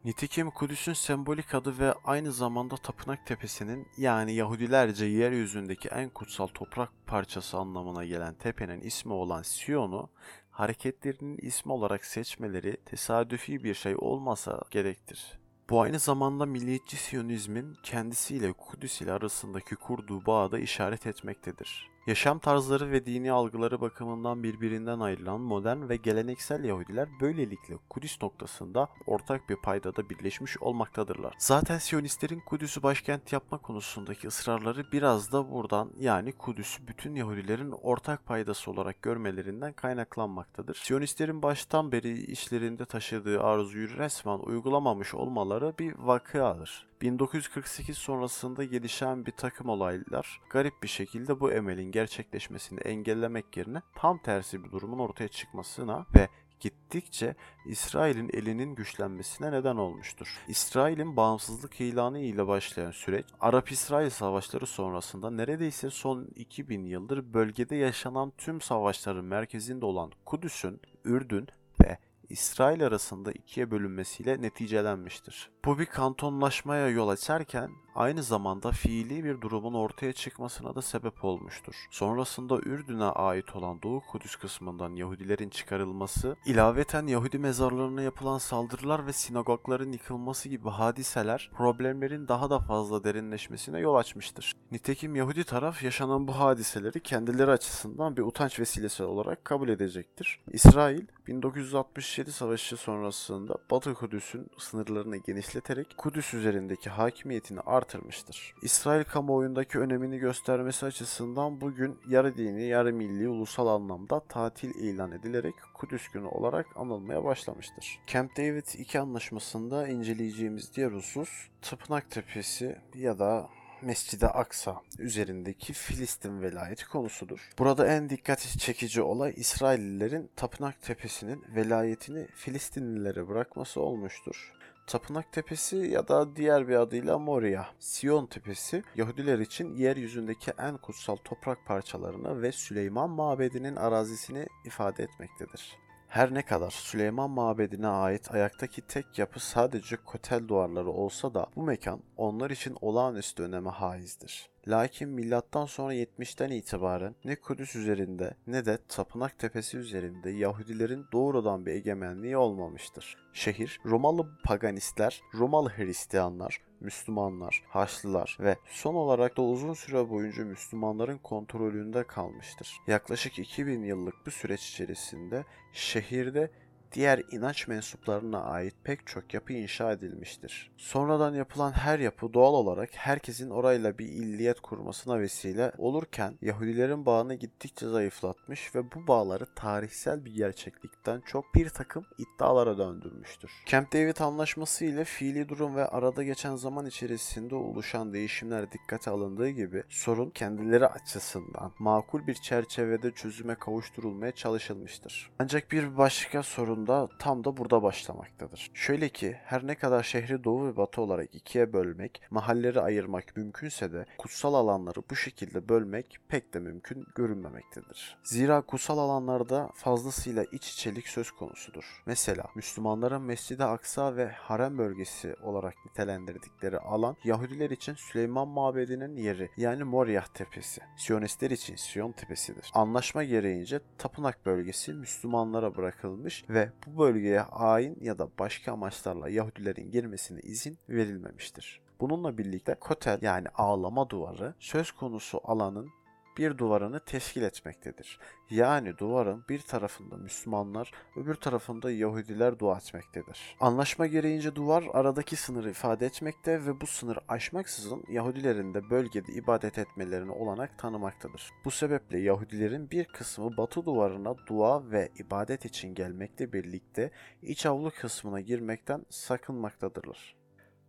[0.05, 6.91] Nitekim Kudüs'ün sembolik adı ve aynı zamanda Tapınak Tepesi'nin yani Yahudilerce yeryüzündeki en kutsal toprak
[7.07, 10.11] parçası anlamına gelen tepenin ismi olan Siyon'u
[10.51, 15.39] hareketlerinin ismi olarak seçmeleri tesadüfi bir şey olmasa gerektir.
[15.71, 21.94] Bu aynı zamanda milliyetçi Siyonizmin kendisiyle Kudüs ile arasındaki kurduğu bağı da işaret etmektedir.
[22.07, 28.89] Yaşam tarzları ve dini algıları bakımından birbirinden ayrılan modern ve geleneksel Yahudiler böylelikle Kudüs noktasında
[29.07, 31.35] ortak bir paydada birleşmiş olmaktadırlar.
[31.39, 38.27] Zaten Siyonistlerin Kudüs'ü başkent yapma konusundaki ısrarları biraz da buradan yani Kudüs'ü bütün Yahudilerin ortak
[38.27, 40.75] paydası olarak görmelerinden kaynaklanmaktadır.
[40.75, 46.94] Siyonistlerin baştan beri işlerinde taşıdığı arzuyu resmen uygulamamış olmaları bir vakıadır.
[47.05, 54.19] 1948 sonrasında gelişen bir takım olaylar garip bir şekilde bu emelin gerçekleşmesini engellemek yerine tam
[54.19, 56.29] tersi bir durumun ortaya çıkmasına ve
[56.61, 57.35] gittikçe
[57.67, 60.39] İsrail'in elinin güçlenmesine neden olmuştur.
[60.49, 68.33] İsrail'in bağımsızlık ilanı ile başlayan süreç, Arap-İsrail savaşları sonrasında neredeyse son 2000 yıldır bölgede yaşanan
[68.39, 71.49] tüm savaşların merkezinde olan Kudüs'ün, Ürdün
[71.85, 75.54] ve İsrail arasında ikiye bölünmesiyle neticelenmiştir.
[75.67, 81.75] Bu bir kantonlaşmaya yol açarken aynı zamanda fiili bir durumun ortaya çıkmasına da sebep olmuştur.
[81.91, 89.13] Sonrasında Ürdün'e ait olan Doğu Kudüs kısmından Yahudilerin çıkarılması, ilaveten Yahudi mezarlarına yapılan saldırılar ve
[89.13, 94.53] sinagogların yıkılması gibi hadiseler problemlerin daha da fazla derinleşmesine yol açmıştır.
[94.73, 100.41] Nitekim Yahudi taraf yaşanan bu hadiseleri kendileri açısından bir utanç vesilesi olarak kabul edecektir.
[100.53, 105.17] İsrail 1967 savaşı sonrasında Batı Kudüs'ün sınırlarını
[105.55, 108.55] genişleterek Kudüs üzerindeki hakimiyetini artırmıştır.
[108.63, 115.55] İsrail kamuoyundaki önemini göstermesi açısından bugün yarı dini, yarı milli, ulusal anlamda tatil ilan edilerek
[115.75, 118.01] Kudüs günü olarak anılmaya başlamıştır.
[118.07, 123.49] Camp David 2 anlaşmasında inceleyeceğimiz diğer husus Tapınak Tepesi ya da
[123.83, 127.51] Mescid-i Aksa üzerindeki Filistin velayeti konusudur.
[127.59, 134.55] Burada en dikkat çekici olay İsraillilerin Tapınak Tepesi'nin velayetini Filistinlilere bırakması olmuştur.
[134.87, 141.17] Tapınak Tepesi ya da diğer bir adıyla Moria, Sion Tepesi, Yahudiler için yeryüzündeki en kutsal
[141.17, 145.84] toprak parçalarını ve Süleyman Mabedi'nin arazisini ifade etmektedir.
[146.15, 151.63] Her ne kadar Süleyman Mabedi'ne ait ayaktaki tek yapı sadece kotel duvarları olsa da bu
[151.63, 154.51] mekan onlar için olağanüstü öneme haizdir.
[154.69, 161.67] Lakin milattan sonra 70'ten itibaren ne Kudüs üzerinde ne de Tapınak Tepesi üzerinde Yahudilerin doğrudan
[161.67, 163.17] bir egemenliği olmamıştır.
[163.33, 171.19] Şehir Romalı paganistler, Romalı Hristiyanlar, Müslümanlar, Haçlılar ve son olarak da uzun süre boyunca Müslümanların
[171.19, 172.81] kontrolünde kalmıştır.
[172.87, 176.51] Yaklaşık 2000 yıllık bu süreç içerisinde şehirde
[176.95, 180.71] diğer inanç mensuplarına ait pek çok yapı inşa edilmiştir.
[180.77, 187.35] Sonradan yapılan her yapı doğal olarak herkesin orayla bir illiyet kurmasına vesile olurken Yahudilerin bağını
[187.35, 193.51] gittikçe zayıflatmış ve bu bağları tarihsel bir gerçeklikten çok bir takım iddialara döndürmüştür.
[193.67, 199.49] Camp David Anlaşması ile fiili durum ve arada geçen zaman içerisinde oluşan değişimler dikkate alındığı
[199.49, 205.31] gibi sorun kendileri açısından makul bir çerçevede çözüme kavuşturulmaya çalışılmıştır.
[205.39, 208.71] Ancak bir başka sorun da tam da burada başlamaktadır.
[208.75, 213.93] Şöyle ki her ne kadar şehri doğu ve batı olarak ikiye bölmek, mahalleri ayırmak mümkünse
[213.93, 218.19] de kutsal alanları bu şekilde bölmek pek de mümkün görünmemektedir.
[218.23, 222.03] Zira kutsal alanlarda fazlasıyla iç içelik söz konusudur.
[222.07, 229.51] Mesela Müslümanların Mescid-i Aksa ve Harem bölgesi olarak nitelendirdikleri alan Yahudiler için Süleyman Mabedi'nin yeri
[229.57, 232.71] yani Moriah Tepesi, Siyonistler için Siyon Tepesidir.
[232.75, 239.91] Anlaşma gereğince tapınak bölgesi Müslümanlara bırakılmış ve bu bölgeye hain ya da başka amaçlarla Yahudilerin
[239.91, 241.81] girmesine izin verilmemiştir.
[242.01, 245.91] Bununla birlikte kotel yani ağlama duvarı söz konusu alanın
[246.39, 248.19] bir duvarını teşkil etmektedir.
[248.51, 253.57] Yani duvarın bir tarafında Müslümanlar, öbür tarafında Yahudiler dua etmektedir.
[253.61, 259.79] Anlaşma gereğince duvar aradaki sınırı ifade etmekte ve bu sınır aşmaksızın Yahudilerin de bölgede ibadet
[259.79, 261.51] etmelerine olanak tanımaktadır.
[261.65, 267.11] Bu sebeple Yahudilerin bir kısmı batı duvarına dua ve ibadet için gelmekle birlikte
[267.43, 270.44] iç avlu kısmına girmekten sakınmaktadırlar.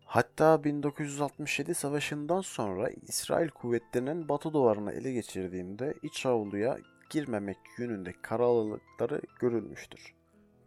[0.06, 6.78] Hatta 1967 savaşından sonra İsrail kuvvetlerinin batı duvarını ele geçirdiğinde iç avluya
[7.10, 10.16] girmemek yönünde kararlılıkları görülmüştür.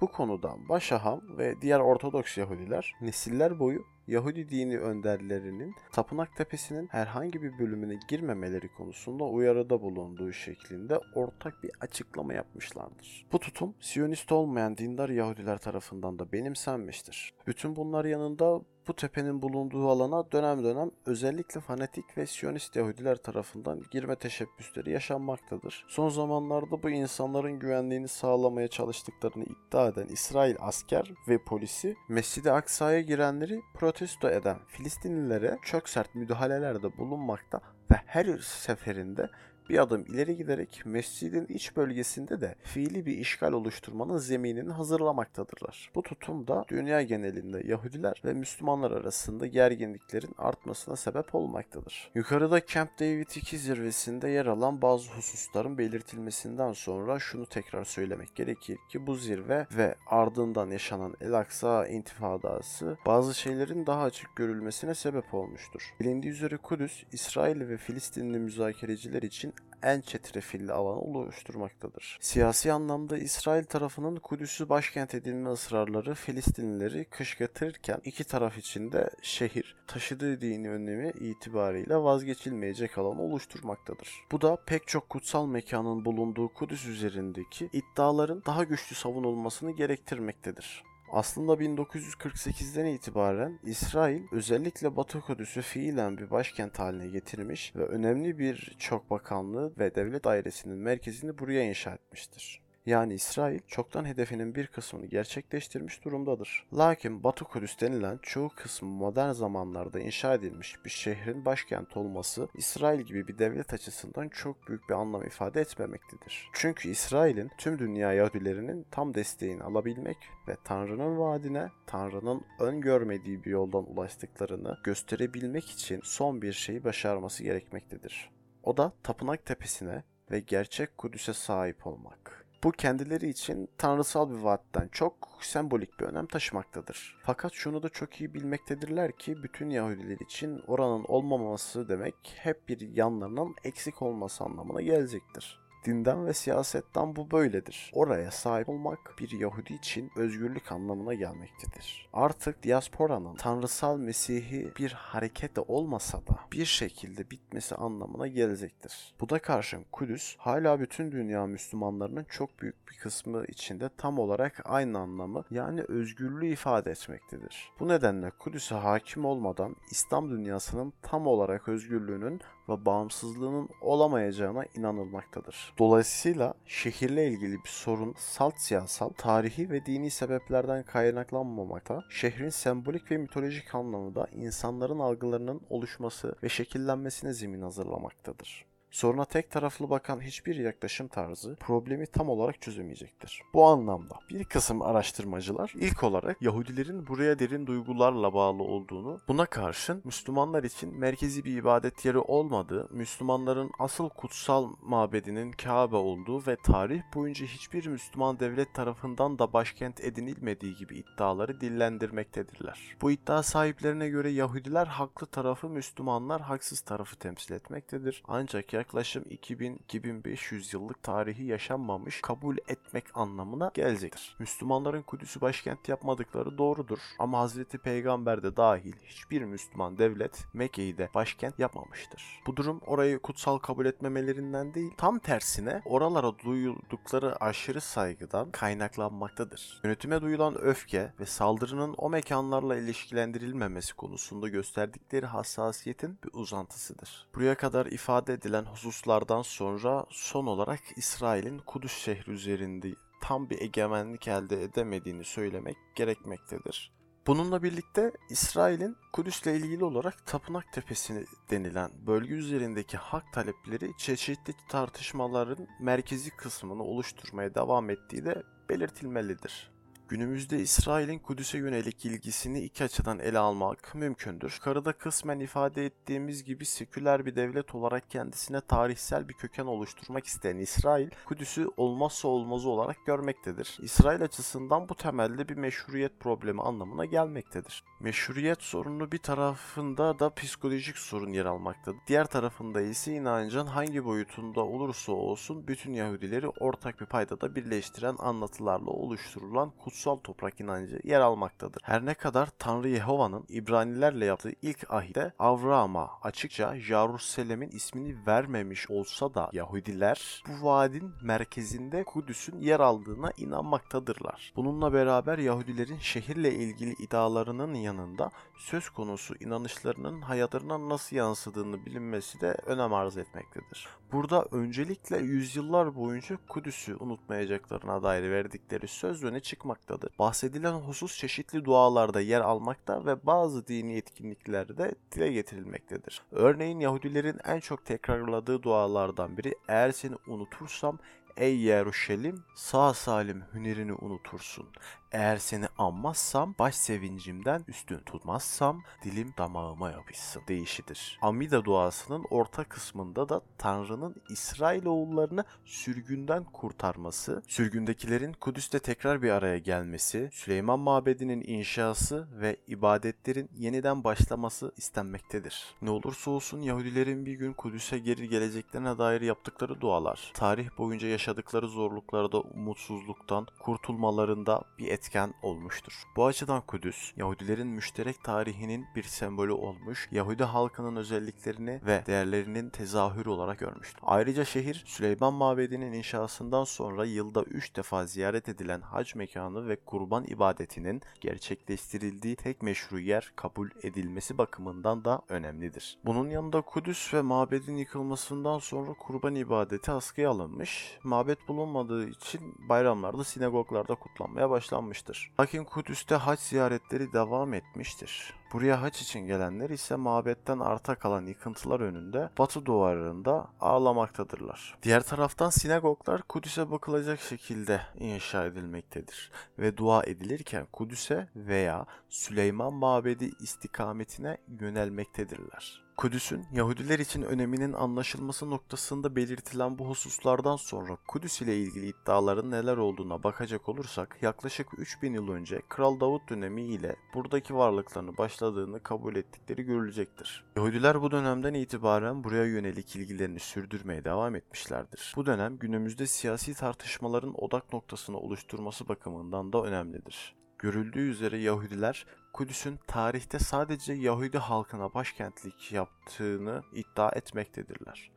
[0.00, 7.42] Bu konuda Başaham ve diğer Ortodoks Yahudiler nesiller boyu Yahudi dini önderlerinin Tapınak Tepesi'nin herhangi
[7.42, 13.26] bir bölümüne girmemeleri konusunda uyarıda bulunduğu şeklinde ortak bir açıklama yapmışlardır.
[13.32, 17.34] Bu tutum Siyonist olmayan dindar Yahudiler tarafından da benimsenmiştir.
[17.46, 23.82] Bütün bunlar yanında bu tepenin bulunduğu alana dönem dönem özellikle fanatik ve Siyonist Yahudiler tarafından
[23.90, 25.84] girme teşebbüsleri yaşanmaktadır.
[25.88, 33.00] Son zamanlarda bu insanların güvenliğini sağlamaya çalıştıklarını iddia eden İsrail asker ve polisi Mescid-i Aksa'ya
[33.00, 39.30] girenleri protesto eden Filistinlilere çok sert müdahalelerde bulunmakta ve her seferinde
[39.68, 45.90] bir adım ileri giderek mescidin iç bölgesinde de fiili bir işgal oluşturmanın zeminini hazırlamaktadırlar.
[45.94, 52.10] Bu tutum da dünya genelinde Yahudiler ve Müslümanlar arasında gerginliklerin artmasına sebep olmaktadır.
[52.14, 58.78] Yukarıda Camp David 2 zirvesinde yer alan bazı hususların belirtilmesinden sonra şunu tekrar söylemek gerekir
[58.88, 65.34] ki bu zirve ve ardından yaşanan El Aksa intifadası bazı şeylerin daha açık görülmesine sebep
[65.34, 65.94] olmuştur.
[66.00, 72.18] Bilindiği üzere Kudüs, İsrail ve Filistinli müzakereciler için en çetrefilli alanı oluşturmaktadır.
[72.20, 79.76] Siyasi anlamda İsrail tarafının Kudüs'ü başkent edinme ısrarları Filistinlileri kışkırtırken iki taraf için de şehir
[79.86, 84.10] taşıdığı dini önlemi itibariyle vazgeçilmeyecek alan oluşturmaktadır.
[84.32, 90.82] Bu da pek çok kutsal mekanın bulunduğu Kudüs üzerindeki iddiaların daha güçlü savunulmasını gerektirmektedir.
[91.12, 98.76] Aslında 1948'den itibaren İsrail özellikle Batı Kudüs'ü fiilen bir başkent haline getirmiş ve önemli bir
[98.78, 102.67] çok bakanlığı ve devlet dairesinin merkezini buraya inşa etmiştir.
[102.88, 106.66] Yani İsrail çoktan hedefinin bir kısmını gerçekleştirmiş durumdadır.
[106.74, 113.00] Lakin Batı Kudüs denilen çoğu kısmı modern zamanlarda inşa edilmiş bir şehrin başkent olması İsrail
[113.00, 116.50] gibi bir devlet açısından çok büyük bir anlam ifade etmemektedir.
[116.52, 123.90] Çünkü İsrail'in tüm dünya Yahudilerinin tam desteğini alabilmek ve Tanrı'nın vaadine Tanrı'nın öngörmediği bir yoldan
[123.90, 128.30] ulaştıklarını gösterebilmek için son bir şeyi başarması gerekmektedir.
[128.62, 132.37] O da tapınak tepesine ve gerçek Kudüs'e sahip olmak.
[132.64, 137.18] Bu kendileri için tanrısal bir vaatten çok sembolik bir önem taşımaktadır.
[137.22, 142.80] Fakat şunu da çok iyi bilmektedirler ki bütün Yahudiler için oranın olmaması demek hep bir
[142.80, 145.67] yanlarının eksik olması anlamına gelecektir.
[145.84, 147.90] Dinden ve siyasetten bu böyledir.
[147.94, 152.08] Oraya sahip olmak bir Yahudi için özgürlük anlamına gelmektedir.
[152.12, 159.14] Artık diasporanın tanrısal Mesih'i bir hareketle olmasa da bir şekilde bitmesi anlamına gelecektir.
[159.20, 164.60] Bu da karşın Kudüs hala bütün dünya Müslümanlarının çok büyük bir kısmı içinde tam olarak
[164.64, 167.72] aynı anlamı yani özgürlüğü ifade etmektedir.
[167.80, 175.74] Bu nedenle Kudüs'e hakim olmadan İslam dünyasının tam olarak özgürlüğünün ve bağımsızlığının olamayacağına inanılmaktadır.
[175.78, 183.16] Dolayısıyla şehirle ilgili bir sorun salt siyasal, tarihi ve dini sebeplerden kaynaklanmamakta, şehrin sembolik ve
[183.16, 188.67] mitolojik anlamı da insanların algılarının oluşması ve şekillenmesine zemin hazırlamaktadır.
[188.90, 193.42] Soruna tek taraflı bakan hiçbir yaklaşım tarzı problemi tam olarak çözemeyecektir.
[193.54, 200.02] Bu anlamda bir kısım araştırmacılar ilk olarak Yahudilerin buraya derin duygularla bağlı olduğunu, buna karşın
[200.04, 207.02] Müslümanlar için merkezi bir ibadet yeri olmadığı, Müslümanların asıl kutsal mabedinin Kabe olduğu ve tarih
[207.14, 212.96] boyunca hiçbir Müslüman devlet tarafından da başkent edinilmediği gibi iddiaları dillendirmektedirler.
[213.02, 218.22] Bu iddia sahiplerine göre Yahudiler haklı tarafı, Müslümanlar haksız tarafı temsil etmektedir.
[218.28, 224.36] Ancak yaklaşım 2000-2500 yıllık tarihi yaşanmamış kabul etmek anlamına gelecektir.
[224.38, 231.08] Müslümanların Kudüs'ü başkent yapmadıkları doğrudur ama Hazreti Peygamber de dahil hiçbir Müslüman devlet Mekke'yi de
[231.14, 232.40] başkent yapmamıştır.
[232.46, 239.80] Bu durum orayı kutsal kabul etmemelerinden değil, tam tersine oralara duydukları aşırı saygıdan kaynaklanmaktadır.
[239.84, 247.28] Yönetime duyulan öfke ve saldırının o mekanlarla ilişkilendirilmemesi konusunda gösterdikleri hassasiyetin bir uzantısıdır.
[247.34, 254.28] Buraya kadar ifade edilen hususlardan sonra son olarak İsrail'in Kudüs şehri üzerinde tam bir egemenlik
[254.28, 256.92] elde edemediğini söylemek gerekmektedir.
[257.26, 265.66] Bununla birlikte İsrail'in Kudüs'le ilgili olarak Tapınak Tepesi denilen bölge üzerindeki hak talepleri çeşitli tartışmaların
[265.80, 269.77] merkezi kısmını oluşturmaya devam ettiği de belirtilmelidir.
[270.08, 274.54] Günümüzde İsrail'in Kudüs'e yönelik ilgisini iki açıdan ele almak mümkündür.
[274.58, 280.56] Yukarıda kısmen ifade ettiğimiz gibi seküler bir devlet olarak kendisine tarihsel bir köken oluşturmak isteyen
[280.56, 283.78] İsrail, Kudüs'ü olmazsa olmazı olarak görmektedir.
[283.82, 287.84] İsrail açısından bu temelde bir meşruiyet problemi anlamına gelmektedir.
[288.00, 291.98] Meşruiyet sorunu bir tarafında da psikolojik sorun yer almaktadır.
[292.06, 298.90] Diğer tarafında ise inancın hangi boyutunda olursa olsun bütün Yahudileri ortak bir paydada birleştiren anlatılarla
[298.90, 301.82] oluşturulan kutsal kutsal toprak inancı yer almaktadır.
[301.84, 309.34] Her ne kadar Tanrı Yehova'nın İbranilerle yaptığı ilk ahide Avraam'a açıkça Jerusalem'in ismini vermemiş olsa
[309.34, 314.52] da Yahudiler bu vaadin merkezinde Kudüs'ün yer aldığına inanmaktadırlar.
[314.56, 322.56] Bununla beraber Yahudilerin şehirle ilgili iddialarının yanında söz konusu inanışlarının hayatlarına nasıl yansıdığını bilinmesi de
[322.66, 323.88] önem arz etmektedir.
[324.12, 329.87] Burada öncelikle yüzyıllar boyunca Kudüs'ü unutmayacaklarına dair verdikleri söz öne çıkmaktadır.
[330.18, 336.22] Bahsedilen husus çeşitli dualarda yer almakta ve bazı dini etkinliklerde dile getirilmektedir.
[336.32, 340.98] Örneğin Yahudilerin en çok tekrarladığı dualardan biri eğer seni unutursam
[341.38, 344.66] ey Yeruşalim sağ salim hünerini unutursun.
[345.12, 351.18] Eğer seni anmazsam, baş sevincimden üstün tutmazsam dilim damağıma yapışsın deyişidir.
[351.22, 360.30] Amida duasının orta kısmında da Tanrı'nın İsrailoğullarını sürgünden kurtarması, sürgündekilerin Kudüs'te tekrar bir araya gelmesi,
[360.32, 365.64] Süleyman Mabedi'nin inşası ve ibadetlerin yeniden başlaması istenmektedir.
[365.82, 371.27] Ne olursa olsun Yahudilerin bir gün Kudüs'e geri geleceklerine dair yaptıkları dualar, tarih boyunca yaşadıkları
[371.66, 376.02] zorluklarda umutsuzluktan kurtulmalarında bir etken olmuştur.
[376.16, 383.28] Bu açıdan Kudüs, Yahudilerin müşterek tarihinin bir sembolü olmuş, Yahudi halkının özelliklerini ve değerlerinin tezahürü
[383.28, 384.00] olarak görmüştür.
[384.02, 390.24] Ayrıca şehir, Süleyman Mabedi'nin inşasından sonra yılda 3 defa ziyaret edilen hac mekanı ve kurban
[390.24, 395.98] ibadetinin gerçekleştirildiği tek meşru yer kabul edilmesi bakımından da önemlidir.
[396.04, 403.24] Bunun yanında Kudüs ve mabedin yıkılmasından sonra kurban ibadeti askıya alınmış, mabet bulunmadığı için bayramlarda
[403.24, 405.32] sinagoglarda kutlanmaya başlanmıştır.
[405.40, 408.34] Lakin Kudüs'te hac ziyaretleri devam etmiştir.
[408.52, 414.78] Buraya haç için gelenler ise mabetten arta kalan yıkıntılar önünde batı duvarında ağlamaktadırlar.
[414.82, 423.30] Diğer taraftan sinagoglar Kudüs'e bakılacak şekilde inşa edilmektedir ve dua edilirken Kudüs'e veya Süleyman Mabedi
[423.40, 425.87] istikametine yönelmektedirler.
[425.98, 432.76] Kudüs'ün Yahudiler için öneminin anlaşılması noktasında belirtilen bu hususlardan sonra Kudüs ile ilgili iddiaların neler
[432.76, 439.16] olduğuna bakacak olursak yaklaşık 3000 yıl önce Kral Davut dönemi ile buradaki varlıklarını başladığını kabul
[439.16, 440.44] ettikleri görülecektir.
[440.56, 445.12] Yahudiler bu dönemden itibaren buraya yönelik ilgilerini sürdürmeye devam etmişlerdir.
[445.16, 450.38] Bu dönem günümüzde siyasi tartışmaların odak noktasını oluşturması bakımından da önemlidir.
[450.58, 458.10] Görüldüğü üzere Yahudiler Kudüs'ün tarihte sadece Yahudi halkına başkentlik yaptığını iddia etmektedirler.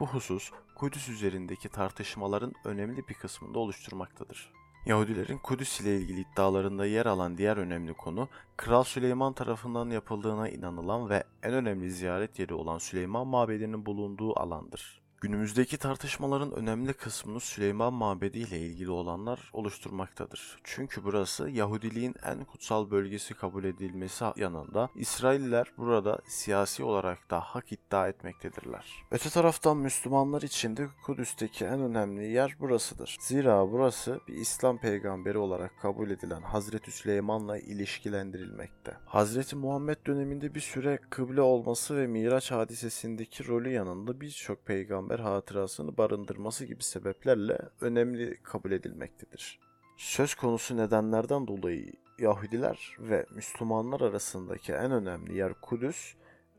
[0.00, 4.52] Bu husus Kudüs üzerindeki tartışmaların önemli bir kısmını oluşturmaktadır.
[4.86, 11.08] Yahudilerin Kudüs ile ilgili iddialarında yer alan diğer önemli konu, Kral Süleyman tarafından yapıldığına inanılan
[11.08, 14.97] ve en önemli ziyaret yeri olan Süleyman Mabedi'nin bulunduğu alandır.
[15.20, 20.58] Günümüzdeki tartışmaların önemli kısmını Süleyman Mabedi ile ilgili olanlar oluşturmaktadır.
[20.64, 27.72] Çünkü burası Yahudiliğin en kutsal bölgesi kabul edilmesi yanında İsrailler burada siyasi olarak da hak
[27.72, 28.86] iddia etmektedirler.
[29.10, 33.16] Öte taraftan Müslümanlar için de Kudüs'teki en önemli yer burasıdır.
[33.20, 38.96] Zira burası bir İslam peygamberi olarak kabul edilen Hazreti Süleyman'la ilişkilendirilmekte.
[39.06, 45.32] Hazreti Muhammed döneminde bir süre kıble olması ve Miraç hadisesindeki rolü yanında birçok peygamber peygamber
[45.32, 49.58] hatırasını barındırması gibi sebeplerle önemli kabul edilmektedir.
[49.96, 56.14] Söz konusu nedenlerden dolayı Yahudiler ve Müslümanlar arasındaki en önemli yer Kudüs,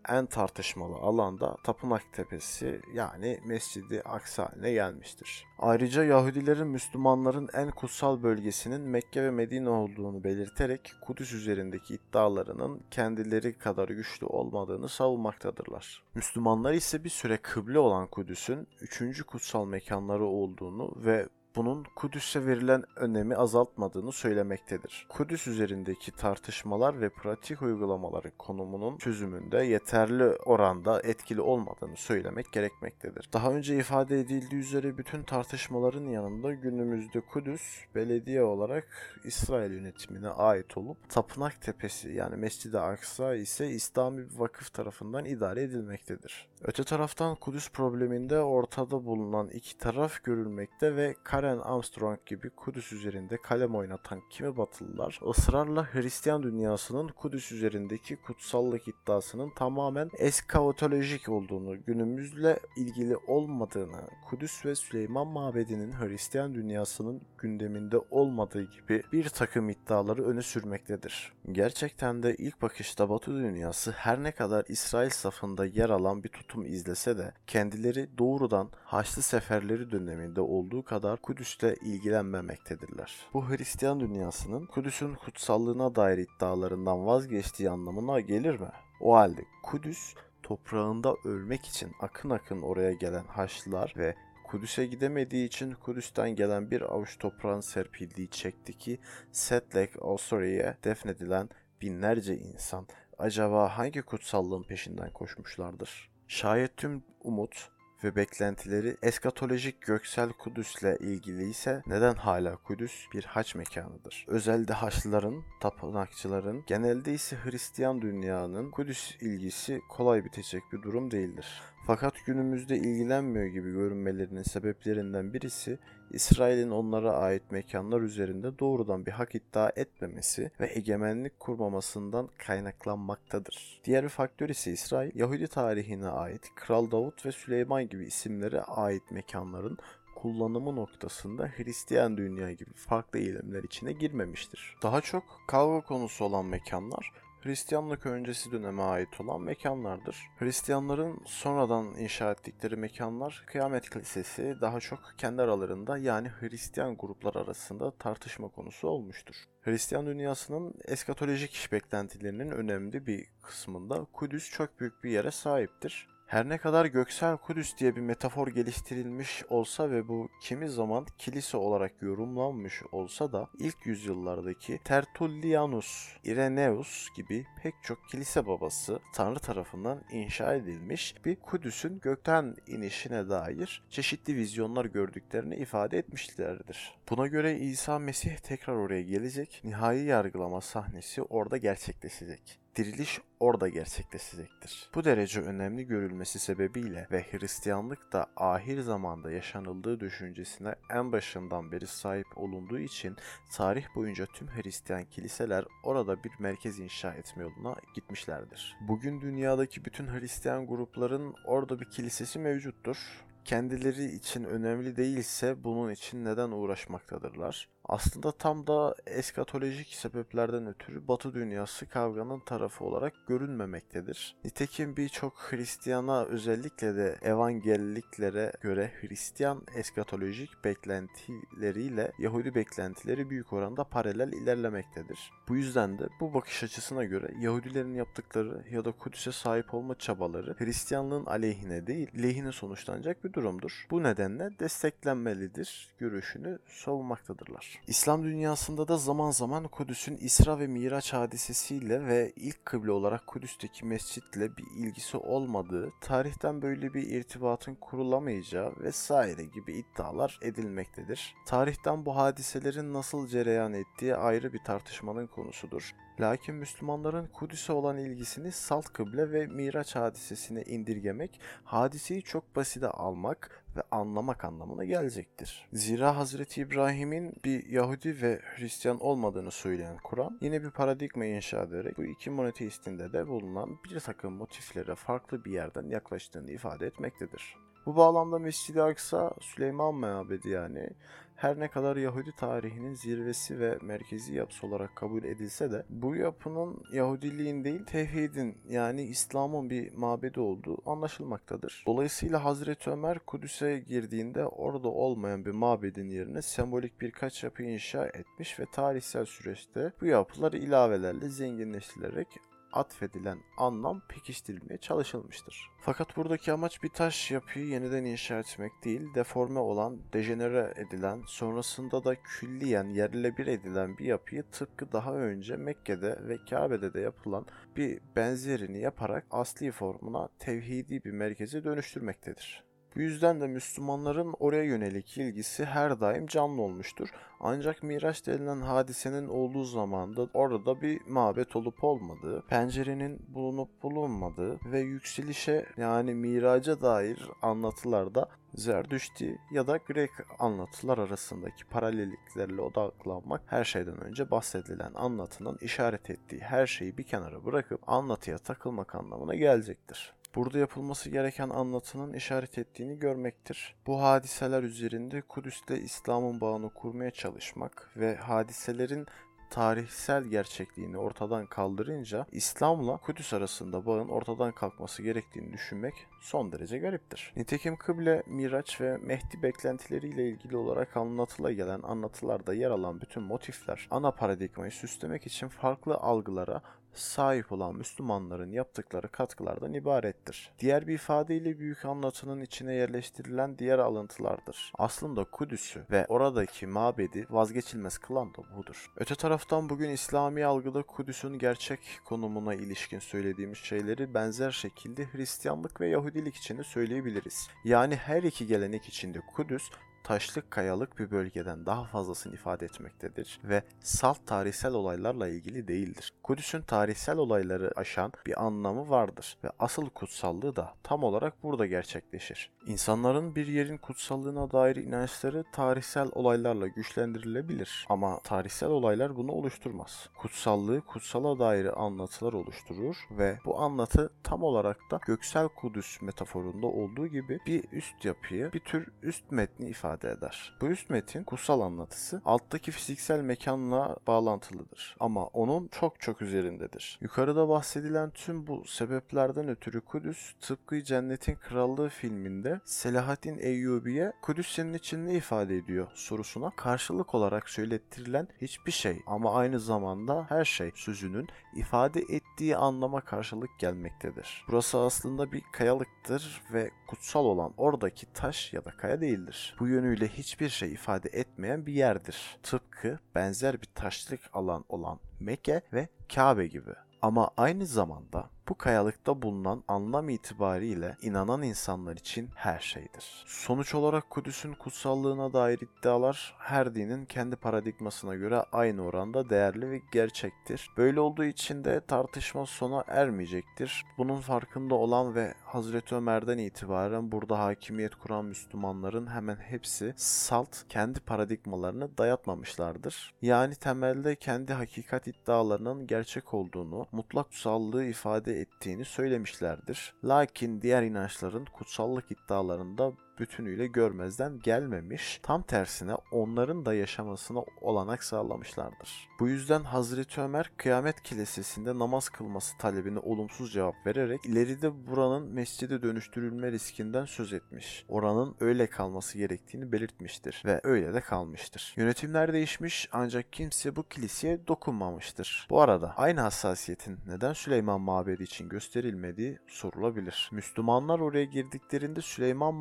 [0.09, 5.45] en tartışmalı alanda Tapınak Tepesi yani Mescidi Aksa haline gelmiştir.
[5.59, 13.57] Ayrıca Yahudilerin Müslümanların en kutsal bölgesinin Mekke ve Medine olduğunu belirterek Kudüs üzerindeki iddialarının kendileri
[13.57, 16.03] kadar güçlü olmadığını savunmaktadırlar.
[16.15, 21.27] Müslümanlar ise bir süre kıble olan Kudüs'ün üçüncü kutsal mekanları olduğunu ve
[21.59, 25.05] bunun Kudüs'e verilen önemi azaltmadığını söylemektedir.
[25.09, 33.29] Kudüs üzerindeki tartışmalar ve pratik uygulamaların konumunun çözümünde yeterli oranda etkili olmadığını söylemek gerekmektedir.
[33.33, 37.61] Daha önce ifade edildiği üzere bütün tartışmaların yanında günümüzde Kudüs
[37.95, 38.87] belediye olarak
[39.23, 45.63] İsrail yönetimine ait olup Tapınak Tepesi yani Mescid-i Aksa ise İslami bir vakıf tarafından idare
[45.63, 46.48] edilmektedir.
[46.63, 53.37] Öte taraftan Kudüs probleminde ortada bulunan iki taraf görülmekte ve Karen Armstrong gibi Kudüs üzerinde
[53.37, 62.59] kalem oynatan kimi batılılar ısrarla Hristiyan dünyasının Kudüs üzerindeki kutsallık iddiasının tamamen eskatolojik olduğunu, günümüzle
[62.77, 70.41] ilgili olmadığını, Kudüs ve Süleyman Mabedi'nin Hristiyan dünyasının gündeminde olmadığı gibi bir takım iddiaları öne
[70.41, 71.33] sürmektedir.
[71.51, 76.48] Gerçekten de ilk bakışta Batı dünyası her ne kadar İsrail safında yer alan bir tutum
[76.57, 83.15] izlese de kendileri doğrudan Haçlı Seferleri döneminde olduğu kadar Kudüs'le ilgilenmemektedirler.
[83.33, 88.69] Bu Hristiyan dünyasının Kudüs'ün kutsallığına dair iddialarından vazgeçtiği anlamına gelir mi?
[89.01, 95.71] O halde Kudüs toprağında ölmek için akın akın oraya gelen Haçlılar ve Kudüs'e gidemediği için
[95.71, 98.99] Kudüs'ten gelen bir avuç toprağın serpildiği çekteki
[99.31, 101.49] Set Lake Osori'ye defnedilen
[101.81, 102.87] binlerce insan
[103.17, 106.09] acaba hangi kutsallığın peşinden koşmuşlardır?
[106.31, 107.69] Şayet tüm umut
[108.03, 114.25] ve beklentileri eskatolojik göksel Kudüs'le ilgili ise neden hala Kudüs bir haç mekanıdır?
[114.27, 121.61] Özelde Haçlıların, tapınakçıların, genelde ise Hristiyan dünyanın Kudüs ilgisi kolay bitecek bir durum değildir.
[121.87, 125.79] Fakat günümüzde ilgilenmiyor gibi görünmelerinin sebeplerinden birisi
[126.11, 133.81] İsrail'in onlara ait mekanlar üzerinde doğrudan bir hak iddia etmemesi ve egemenlik kurmamasından kaynaklanmaktadır.
[133.85, 139.11] Diğer bir faktör ise İsrail, Yahudi tarihine ait Kral Davut ve Süleyman gibi isimlere ait
[139.11, 139.77] mekanların
[140.15, 144.75] kullanımı noktasında Hristiyan dünya gibi farklı eğilimler içine girmemiştir.
[144.83, 150.17] Daha çok kavga konusu olan mekanlar Hristiyanlık öncesi döneme ait olan mekanlardır.
[150.39, 157.91] Hristiyanların sonradan inşa ettikleri mekanlar Kıyamet Kilisesi daha çok kendi aralarında yani Hristiyan gruplar arasında
[157.91, 159.35] tartışma konusu olmuştur.
[159.61, 166.07] Hristiyan dünyasının eskatolojik beklentilerinin önemli bir kısmında Kudüs çok büyük bir yere sahiptir.
[166.29, 171.57] Her ne kadar göksel Kudüs diye bir metafor geliştirilmiş olsa ve bu kimi zaman kilise
[171.57, 180.03] olarak yorumlanmış olsa da ilk yüzyıllardaki Tertullianus, Irenaeus gibi pek çok kilise babası Tanrı tarafından
[180.11, 186.95] inşa edilmiş bir Kudüs'ün gökten inişine dair çeşitli vizyonlar gördüklerini ifade etmişlerdir.
[187.09, 194.89] Buna göre İsa Mesih tekrar oraya gelecek, nihai yargılama sahnesi orada gerçekleşecek diriliş orada gerçekleşecektir.
[194.95, 201.87] Bu derece önemli görülmesi sebebiyle ve Hristiyanlık da ahir zamanda yaşanıldığı düşüncesine en başından beri
[201.87, 203.15] sahip olunduğu için
[203.51, 208.75] tarih boyunca tüm Hristiyan kiliseler orada bir merkez inşa etme yoluna gitmişlerdir.
[208.87, 212.97] Bugün dünyadaki bütün Hristiyan grupların orada bir kilisesi mevcuttur
[213.45, 217.69] kendileri için önemli değilse bunun için neden uğraşmaktadırlar?
[217.89, 224.35] Aslında tam da eskatolojik sebeplerden ötürü Batı dünyası kavganın tarafı olarak görünmemektedir.
[224.43, 234.33] Nitekim birçok Hristiyana özellikle de evangelliklere göre Hristiyan eskatolojik beklentileriyle Yahudi beklentileri büyük oranda paralel
[234.33, 235.31] ilerlemektedir.
[235.47, 240.55] Bu yüzden de bu bakış açısına göre Yahudilerin yaptıkları ya da Kudüs'e sahip olma çabaları
[240.59, 243.87] Hristiyanlığın aleyhine değil, lehine sonuçlanacak bir durumdur.
[243.91, 247.78] Bu nedenle desteklenmelidir görüşünü savunmaktadırlar.
[247.87, 253.85] İslam dünyasında da zaman zaman Kudüs'ün İsra ve Miraç hadisesiyle ve ilk kıble olarak Kudüs'teki
[253.85, 261.35] mescitle bir ilgisi olmadığı, tarihten böyle bir irtibatın kurulamayacağı vesaire gibi iddialar edilmektedir.
[261.45, 265.95] Tarihten bu hadiselerin nasıl cereyan ettiği ayrı bir tartışmanın konusudur.
[266.19, 273.58] Lakin Müslümanların Kudüs'e olan ilgisini salt kıble ve Miraç hadisesine indirgemek, hadiseyi çok basite almak
[273.75, 275.67] ve anlamak anlamına gelecektir.
[275.73, 281.97] Zira Hazreti İbrahim'in bir Yahudi ve Hristiyan olmadığını söyleyen Kur'an yine bir paradigma inşa ederek
[281.97, 287.55] bu iki monoteistinde de bulunan bir takım motiflere farklı bir yerden yaklaştığını ifade etmektedir.
[287.89, 290.89] Bu bağlamda Mescid-i Aksa, Süleyman Mabedi yani
[291.35, 296.83] her ne kadar Yahudi tarihinin zirvesi ve merkezi yapısı olarak kabul edilse de bu yapının
[296.93, 301.83] Yahudiliğin değil tevhidin yani İslam'ın bir mabedi olduğu anlaşılmaktadır.
[301.87, 308.59] Dolayısıyla Hazreti Ömer Kudüs'e girdiğinde orada olmayan bir mabedin yerine sembolik birkaç yapı inşa etmiş
[308.59, 312.27] ve tarihsel süreçte bu yapılar ilavelerle zenginleştirilerek
[312.73, 315.69] atfedilen anlam pekiştirilmeye çalışılmıştır.
[315.81, 322.03] Fakat buradaki amaç bir taş yapıyı yeniden inşa etmek değil, deforme olan, dejenere edilen, sonrasında
[322.03, 327.45] da külliyen yerle bir edilen bir yapıyı tıpkı daha önce Mekke'de ve Kabe'de de yapılan
[327.77, 332.68] bir benzerini yaparak asli formuna tevhidi bir merkeze dönüştürmektedir.
[332.95, 337.09] Bu yüzden de Müslümanların oraya yönelik ilgisi her daim canlı olmuştur.
[337.39, 344.79] Ancak Miraç denilen hadisenin olduğu zamanda orada bir mabet olup olmadığı, pencerenin bulunup bulunmadığı ve
[344.79, 354.03] yükselişe yani miraca dair anlatılarda Zerdüşti ya da Grek anlatılar arasındaki paralelliklerle odaklanmak her şeyden
[354.03, 360.57] önce bahsedilen anlatının işaret ettiği her şeyi bir kenara bırakıp anlatıya takılmak anlamına gelecektir burada
[360.59, 363.75] yapılması gereken anlatının işaret ettiğini görmektir.
[363.87, 369.07] Bu hadiseler üzerinde Kudüs'te İslam'ın bağını kurmaya çalışmak ve hadiselerin
[369.49, 377.33] tarihsel gerçekliğini ortadan kaldırınca İslam'la Kudüs arasında bağın ortadan kalkması gerektiğini düşünmek son derece gariptir.
[377.35, 383.87] Nitekim kıble, miraç ve Mehdi beklentileriyle ilgili olarak anlatıla gelen anlatılarda yer alan bütün motifler
[383.91, 386.61] ana paradigmayı süslemek için farklı algılara
[386.93, 390.51] sahip olan Müslümanların yaptıkları katkılardan ibarettir.
[390.59, 394.73] Diğer bir ifadeyle büyük anlatının içine yerleştirilen diğer alıntılardır.
[394.77, 398.91] Aslında Kudüs'ü ve oradaki mabedi vazgeçilmez kılan da budur.
[398.97, 405.87] Öte taraftan bugün İslami algıda Kudüs'ün gerçek konumuna ilişkin söylediğimiz şeyleri benzer şekilde Hristiyanlık ve
[405.87, 407.49] Yahudilik için de söyleyebiliriz.
[407.63, 409.69] Yani her iki gelenek içinde Kudüs
[410.03, 416.13] taşlık kayalık bir bölgeden daha fazlasını ifade etmektedir ve salt tarihsel olaylarla ilgili değildir.
[416.23, 422.51] Kudüs'ün tarihsel olayları aşan bir anlamı vardır ve asıl kutsallığı da tam olarak burada gerçekleşir.
[422.67, 430.09] İnsanların bir yerin kutsallığına dair inançları tarihsel olaylarla güçlendirilebilir ama tarihsel olaylar bunu oluşturmaz.
[430.17, 437.07] Kutsallığı kutsala dair anlatılar oluşturur ve bu anlatı tam olarak da göksel Kudüs metaforunda olduğu
[437.07, 440.57] gibi bir üst yapıyı, bir tür üst metni ifade eder.
[440.61, 446.99] Bu üst metin kutsal anlatısı alttaki fiziksel mekanla bağlantılıdır ama onun çok çok üzerindedir.
[447.01, 454.73] Yukarıda bahsedilen tüm bu sebeplerden ötürü Kudüs tıpkı Cennetin Krallığı filminde Selahaddin Eyyubi'ye Kudüs senin
[454.73, 460.71] için ne ifade ediyor sorusuna karşılık olarak söylettirilen hiçbir şey ama aynı zamanda her şey
[460.75, 464.45] sözünün ifade ettiği anlama karşılık gelmektedir.
[464.47, 469.55] Burası aslında bir kayalıktır ve kutsal olan oradaki taş ya da kaya değildir.
[469.59, 472.37] Bu yönüyle hiçbir şey ifade etmeyen bir yerdir.
[472.43, 476.71] Tıpkı benzer bir taşlık alan olan Mekke ve Kabe gibi.
[477.01, 483.23] Ama aynı zamanda bu kayalıkta bulunan anlam itibariyle inanan insanlar için her şeydir.
[483.27, 489.81] Sonuç olarak Kudüs'ün kutsallığına dair iddialar her dinin kendi paradigmasına göre aynı oranda değerli ve
[489.91, 490.69] gerçektir.
[490.77, 493.85] Böyle olduğu için de tartışma sona ermeyecektir.
[493.97, 500.99] Bunun farkında olan ve Hazreti Ömer'den itibaren burada hakimiyet kuran Müslümanların hemen hepsi salt kendi
[500.99, 503.13] paradigmalarını dayatmamışlardır.
[503.21, 509.93] Yani temelde kendi hakikat iddialarının gerçek olduğunu, mutlak kutsallığı ifade ettiğini söylemişlerdir.
[510.03, 519.09] Lakin diğer inançların kutsallık iddialarında bütünüyle görmezden gelmemiş, tam tersine onların da yaşamasına olanak sağlamışlardır.
[519.19, 525.81] Bu yüzden Hazreti Ömer kıyamet kilisesinde namaz kılması talebine olumsuz cevap vererek ileride buranın mescide
[525.81, 527.85] dönüştürülme riskinden söz etmiş.
[527.87, 531.73] Oranın öyle kalması gerektiğini belirtmiştir ve öyle de kalmıştır.
[531.77, 535.47] Yönetimler değişmiş ancak kimse bu kiliseye dokunmamıştır.
[535.49, 540.29] Bu arada aynı hassasiyetin neden Süleyman Mabedi için gösterilmediği sorulabilir.
[540.31, 542.55] Müslümanlar oraya girdiklerinde Süleyman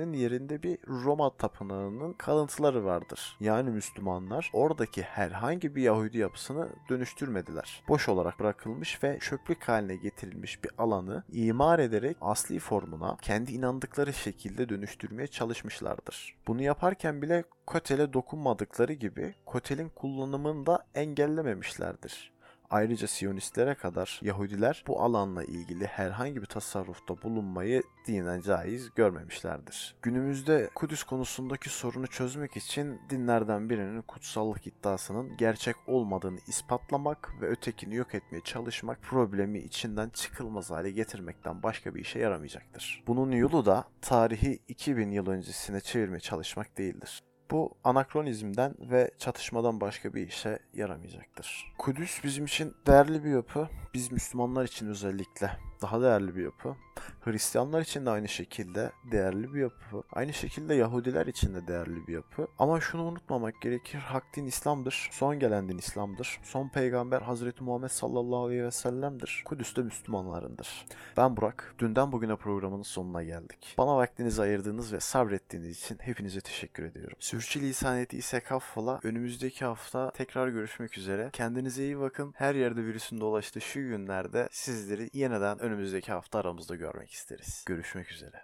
[0.00, 3.36] Mabedi'nin yerinde bir Roma tapınağının kalıntıları vardır.
[3.40, 7.82] Yani Müslümanlar oradaki herhangi bir Yahudi yapısını dönüştürmediler.
[7.88, 14.12] Boş olarak bırakılmış ve çöplük haline getirilmiş bir alanı imar ederek asli formuna kendi inandıkları
[14.12, 16.36] şekilde dönüştürmeye çalışmışlardır.
[16.46, 22.32] Bunu yaparken bile Kotel'e dokunmadıkları gibi Kotel'in kullanımını da engellememişlerdir.
[22.70, 29.96] Ayrıca Siyonistlere kadar Yahudiler bu alanla ilgili herhangi bir tasarrufta bulunmayı dinen caiz görmemişlerdir.
[30.02, 37.94] Günümüzde Kudüs konusundaki sorunu çözmek için dinlerden birinin kutsallık iddiasının gerçek olmadığını ispatlamak ve ötekini
[37.94, 43.02] yok etmeye çalışmak problemi içinden çıkılmaz hale getirmekten başka bir işe yaramayacaktır.
[43.06, 47.22] Bunun yolu da tarihi 2000 yıl öncesine çevirmeye çalışmak değildir.
[47.50, 51.72] Bu anakronizmden ve çatışmadan başka bir işe yaramayacaktır.
[51.78, 53.68] Kudüs bizim için değerli bir yapı.
[53.94, 55.50] Biz Müslümanlar için özellikle
[55.82, 56.76] daha değerli bir yapı.
[57.20, 60.02] Hristiyanlar için de aynı şekilde değerli bir yapı.
[60.12, 62.46] Aynı şekilde Yahudiler için de değerli bir yapı.
[62.58, 63.98] Ama şunu unutmamak gerekir.
[63.98, 65.08] Hak din İslam'dır.
[65.12, 66.40] Son gelen din İslam'dır.
[66.42, 69.42] Son peygamber Hazreti Muhammed sallallahu aleyhi ve sellem'dir.
[69.44, 70.86] Kudüs de Müslümanlarındır.
[71.16, 71.74] Ben Burak.
[71.78, 73.74] Dünden bugüne programının sonuna geldik.
[73.78, 77.16] Bana vaktinizi ayırdığınız ve sabrettiğiniz için hepinize teşekkür ediyorum.
[77.20, 79.00] Sürçülisan ettiysek affola.
[79.02, 81.30] Önümüzdeki hafta tekrar görüşmek üzere.
[81.32, 82.32] Kendinize iyi bakın.
[82.36, 87.64] Her yerde virüsün dolaştığı şu günlerde sizleri yeniden önümüzdeki hafta aramızda görmek isteriz.
[87.66, 88.42] Görüşmek üzere.